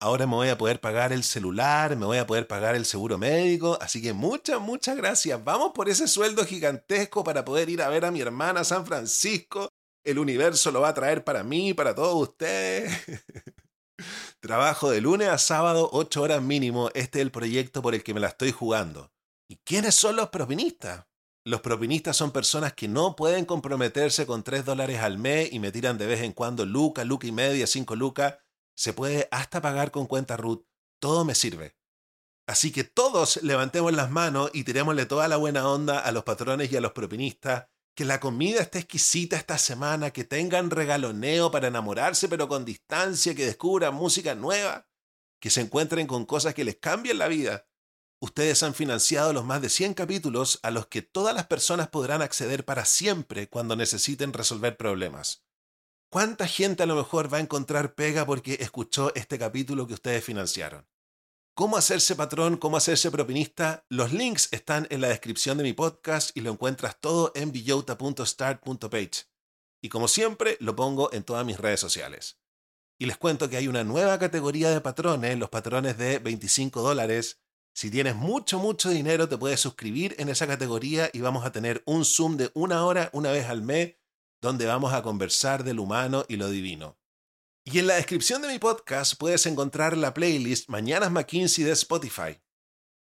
Ahora 0.00 0.26
me 0.26 0.34
voy 0.34 0.48
a 0.50 0.58
poder 0.58 0.80
pagar 0.80 1.14
el 1.14 1.24
celular, 1.24 1.96
me 1.96 2.04
voy 2.04 2.18
a 2.18 2.26
poder 2.26 2.46
pagar 2.46 2.74
el 2.74 2.84
seguro 2.84 3.16
médico, 3.16 3.78
así 3.80 4.02
que 4.02 4.12
muchas, 4.12 4.60
muchas 4.60 4.96
gracias. 4.96 5.42
Vamos 5.42 5.72
por 5.74 5.88
ese 5.88 6.06
sueldo 6.08 6.44
gigantesco 6.44 7.24
para 7.24 7.42
poder 7.42 7.70
ir 7.70 7.80
a 7.80 7.88
ver 7.88 8.04
a 8.04 8.10
mi 8.10 8.20
hermana 8.20 8.64
San 8.64 8.84
Francisco. 8.84 9.70
El 10.04 10.18
universo 10.18 10.70
lo 10.70 10.82
va 10.82 10.88
a 10.88 10.94
traer 10.94 11.24
para 11.24 11.42
mí, 11.42 11.72
para 11.72 11.94
todos 11.94 12.28
ustedes. 12.28 12.92
Trabajo 14.40 14.90
de 14.90 15.00
lunes 15.00 15.28
a 15.28 15.38
sábado, 15.38 15.88
8 15.92 16.20
horas 16.20 16.42
mínimo. 16.42 16.90
Este 16.92 17.20
es 17.20 17.22
el 17.22 17.30
proyecto 17.30 17.80
por 17.80 17.94
el 17.94 18.02
que 18.02 18.12
me 18.12 18.20
la 18.20 18.28
estoy 18.28 18.52
jugando. 18.52 19.10
¿Y 19.48 19.56
quiénes 19.64 19.94
son 19.94 20.16
los 20.16 20.28
propinistas? 20.28 21.06
Los 21.46 21.60
propinistas 21.60 22.16
son 22.16 22.30
personas 22.30 22.72
que 22.72 22.88
no 22.88 23.16
pueden 23.16 23.44
comprometerse 23.44 24.24
con 24.24 24.42
3 24.42 24.64
dólares 24.64 25.00
al 25.00 25.18
mes 25.18 25.52
y 25.52 25.58
me 25.58 25.70
tiran 25.72 25.98
de 25.98 26.06
vez 26.06 26.22
en 26.22 26.32
cuando 26.32 26.64
luca, 26.64 27.04
luca 27.04 27.26
y 27.26 27.32
media, 27.32 27.66
5 27.66 27.94
lucas. 27.96 28.38
Se 28.74 28.94
puede 28.94 29.28
hasta 29.30 29.60
pagar 29.60 29.90
con 29.90 30.06
cuenta 30.06 30.38
RUT. 30.38 30.66
Todo 30.98 31.26
me 31.26 31.34
sirve. 31.34 31.76
Así 32.46 32.72
que 32.72 32.84
todos 32.84 33.42
levantemos 33.42 33.92
las 33.92 34.10
manos 34.10 34.50
y 34.54 34.64
tirémosle 34.64 35.04
toda 35.04 35.28
la 35.28 35.36
buena 35.36 35.68
onda 35.68 35.98
a 35.98 36.12
los 36.12 36.24
patrones 36.24 36.72
y 36.72 36.76
a 36.76 36.80
los 36.80 36.92
propinistas 36.92 37.66
que 37.94 38.04
la 38.04 38.20
comida 38.20 38.60
esté 38.60 38.80
exquisita 38.80 39.36
esta 39.36 39.56
semana, 39.56 40.10
que 40.10 40.24
tengan 40.24 40.70
regaloneo 40.70 41.50
para 41.50 41.68
enamorarse 41.68 42.28
pero 42.28 42.48
con 42.48 42.64
distancia, 42.64 43.34
que 43.34 43.46
descubran 43.46 43.94
música 43.94 44.34
nueva, 44.34 44.88
que 45.40 45.50
se 45.50 45.60
encuentren 45.60 46.06
con 46.06 46.24
cosas 46.24 46.54
que 46.54 46.64
les 46.64 46.76
cambien 46.76 47.18
la 47.18 47.28
vida. 47.28 47.66
Ustedes 48.24 48.62
han 48.62 48.72
financiado 48.72 49.34
los 49.34 49.44
más 49.44 49.60
de 49.60 49.68
100 49.68 49.92
capítulos 49.92 50.58
a 50.62 50.70
los 50.70 50.86
que 50.86 51.02
todas 51.02 51.34
las 51.34 51.46
personas 51.46 51.88
podrán 51.88 52.22
acceder 52.22 52.64
para 52.64 52.86
siempre 52.86 53.50
cuando 53.50 53.76
necesiten 53.76 54.32
resolver 54.32 54.78
problemas. 54.78 55.44
¿Cuánta 56.10 56.48
gente 56.48 56.84
a 56.84 56.86
lo 56.86 56.96
mejor 56.96 57.30
va 57.30 57.36
a 57.36 57.42
encontrar 57.42 57.94
pega 57.94 58.24
porque 58.24 58.54
escuchó 58.60 59.14
este 59.14 59.38
capítulo 59.38 59.86
que 59.86 59.92
ustedes 59.92 60.24
financiaron? 60.24 60.88
cómo 61.54 61.76
hacerse 61.76 62.16
patrón, 62.16 62.56
cómo 62.56 62.78
hacerse 62.78 63.10
propinista. 63.10 63.86
Los 63.90 64.12
links 64.12 64.48
están 64.52 64.86
en 64.90 65.00
la 65.00 65.08
descripción 65.08 65.56
de 65.56 65.64
mi 65.64 65.74
podcast 65.74 66.36
y 66.36 66.40
lo 66.40 66.50
encuentras 66.50 66.98
todo 67.00 67.30
en 67.34 67.52
billota.start.page. 67.52 69.26
Y 69.82 69.88
como 69.90 70.08
siempre, 70.08 70.56
lo 70.60 70.74
pongo 70.74 71.12
en 71.12 71.24
todas 71.24 71.46
mis 71.46 71.58
redes 71.58 71.78
sociales. 71.78 72.40
Y 72.98 73.06
les 73.06 73.18
cuento 73.18 73.50
que 73.50 73.56
hay 73.56 73.68
una 73.68 73.84
nueva 73.84 74.18
categoría 74.18 74.70
de 74.70 74.80
patrones, 74.80 75.38
los 75.38 75.50
patrones 75.50 75.98
de 75.98 76.18
25 76.18 76.80
dólares. 76.80 77.43
Si 77.74 77.90
tienes 77.90 78.14
mucho, 78.14 78.60
mucho 78.60 78.88
dinero, 78.88 79.28
te 79.28 79.36
puedes 79.36 79.58
suscribir 79.58 80.14
en 80.18 80.28
esa 80.28 80.46
categoría 80.46 81.10
y 81.12 81.20
vamos 81.20 81.44
a 81.44 81.50
tener 81.50 81.82
un 81.86 82.04
Zoom 82.04 82.36
de 82.36 82.52
una 82.54 82.84
hora 82.84 83.10
una 83.12 83.32
vez 83.32 83.46
al 83.46 83.62
mes 83.62 83.96
donde 84.40 84.66
vamos 84.66 84.92
a 84.92 85.02
conversar 85.02 85.64
del 85.64 85.80
humano 85.80 86.24
y 86.28 86.36
lo 86.36 86.48
divino. 86.48 86.96
Y 87.64 87.80
en 87.80 87.88
la 87.88 87.94
descripción 87.94 88.42
de 88.42 88.48
mi 88.48 88.60
podcast 88.60 89.14
puedes 89.18 89.46
encontrar 89.46 89.96
la 89.96 90.14
playlist 90.14 90.68
Mañanas 90.68 91.10
McKinsey 91.10 91.64
de 91.64 91.72
Spotify. 91.72 92.40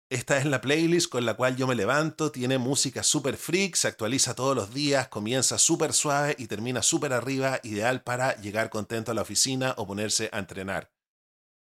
Esta 0.09 0.39
es 0.39 0.47
la 0.47 0.63
playlist 0.63 1.11
con 1.11 1.27
la 1.27 1.35
cual 1.35 1.57
yo 1.57 1.67
me 1.67 1.75
levanto, 1.75 2.33
tiene 2.33 2.57
música 2.57 3.03
super 3.03 3.37
freak, 3.37 3.75
se 3.75 3.89
actualiza 3.89 4.35
todos 4.35 4.57
los 4.57 4.73
días, 4.73 5.09
comienza 5.09 5.59
súper 5.59 5.93
suave 5.93 6.35
y 6.39 6.47
termina 6.47 6.83
súper 6.83 7.13
arriba, 7.13 7.61
ideal 7.63 8.03
para 8.03 8.41
llegar 8.41 8.71
contento 8.71 9.11
a 9.11 9.15
la 9.15 9.23
oficina 9.23 9.75
o 9.77 9.87
ponerse 9.87 10.31
a 10.33 10.39
entrenar. 10.39 10.91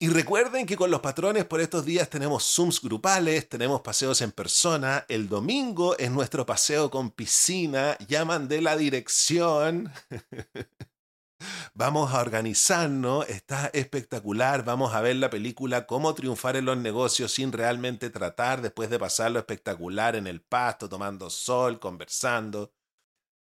Y 0.02 0.10
recuerden 0.10 0.66
que 0.66 0.78
con 0.78 0.90
los 0.90 1.00
patrones 1.00 1.46
por 1.46 1.62
estos 1.62 1.86
días 1.86 2.10
tenemos 2.10 2.44
Zooms 2.44 2.82
grupales, 2.82 3.48
tenemos 3.48 3.82
paseos 3.82 4.20
en 4.22 4.32
persona. 4.32 5.06
El 5.08 5.30
domingo 5.30 5.96
es 5.96 6.10
nuestro 6.10 6.44
paseo 6.44 6.90
con 6.90 7.12
piscina. 7.12 7.96
Llaman 8.08 8.48
de 8.48 8.62
la 8.62 8.76
dirección. 8.76 9.94
Vamos 11.76 12.12
a 12.16 12.22
organizarnos, 12.22 13.30
está 13.30 13.70
espectacular. 13.74 14.66
Vamos 14.66 14.96
a 14.96 15.02
ver 15.02 15.18
la 15.18 15.30
película 15.30 15.86
Cómo 15.86 16.16
triunfar 16.16 16.56
en 16.56 16.66
los 16.66 16.78
negocios 16.80 17.34
sin 17.34 17.52
realmente 17.52 18.10
tratar 18.10 18.64
después 18.64 18.90
de 18.90 18.98
pasarlo 18.98 19.38
espectacular 19.38 20.16
en 20.16 20.26
el 20.26 20.42
pasto, 20.42 20.90
tomando 20.90 21.30
sol, 21.30 21.80
conversando. 21.80 22.74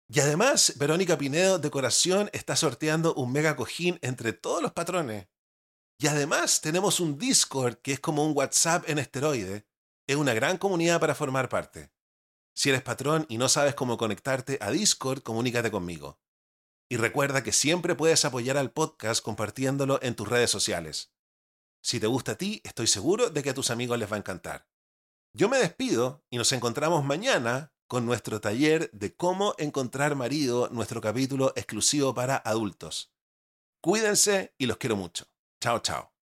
Y 0.09 0.19
además, 0.19 0.73
Verónica 0.75 1.17
Pinedo, 1.17 1.57
Decoración, 1.57 2.29
está 2.33 2.57
sorteando 2.57 3.13
un 3.13 3.31
mega 3.31 3.55
cojín 3.55 3.97
entre 4.01 4.33
todos 4.33 4.61
los 4.61 4.73
patrones. 4.73 5.29
Y 6.01 6.07
además 6.07 6.61
tenemos 6.61 7.01
un 7.01 7.17
Discord 7.17 7.75
que 7.75 7.91
es 7.91 7.99
como 7.99 8.25
un 8.25 8.35
WhatsApp 8.35 8.89
en 8.89 8.99
esteroide. 8.99 9.67
Es 10.07 10.15
una 10.15 10.33
gran 10.33 10.57
comunidad 10.57 11.01
para 11.01 11.13
formar 11.13 11.49
parte. 11.49 11.91
Si 12.55 12.69
eres 12.69 12.81
patrón 12.81 13.25
y 13.27 13.37
no 13.37 13.49
sabes 13.49 13.75
cómo 13.75 13.97
conectarte 13.97 14.57
a 14.61 14.71
Discord, 14.71 15.21
comunícate 15.23 15.69
conmigo. 15.69 16.17
Y 16.89 16.95
recuerda 16.95 17.43
que 17.43 17.51
siempre 17.51 17.95
puedes 17.95 18.23
apoyar 18.23 18.57
al 18.57 18.71
podcast 18.71 19.21
compartiéndolo 19.21 19.99
en 20.01 20.15
tus 20.15 20.27
redes 20.27 20.49
sociales. 20.49 21.11
Si 21.83 21.99
te 21.99 22.07
gusta 22.07 22.31
a 22.31 22.37
ti, 22.37 22.61
estoy 22.63 22.87
seguro 22.87 23.29
de 23.29 23.43
que 23.43 23.49
a 23.49 23.53
tus 23.53 23.69
amigos 23.69 23.99
les 23.99 24.09
va 24.09 24.15
a 24.15 24.19
encantar. 24.19 24.69
Yo 25.33 25.49
me 25.49 25.57
despido 25.57 26.23
y 26.29 26.37
nos 26.37 26.51
encontramos 26.53 27.03
mañana 27.03 27.73
con 27.87 28.05
nuestro 28.05 28.39
taller 28.39 28.89
de 28.91 29.15
cómo 29.15 29.53
encontrar 29.57 30.15
marido, 30.15 30.69
nuestro 30.69 31.01
capítulo 31.01 31.51
exclusivo 31.57 32.13
para 32.13 32.37
adultos. 32.37 33.13
Cuídense 33.81 34.55
y 34.57 34.65
los 34.65 34.77
quiero 34.77 34.95
mucho. 34.95 35.25
Chao, 35.61 35.77
chao. 35.79 36.18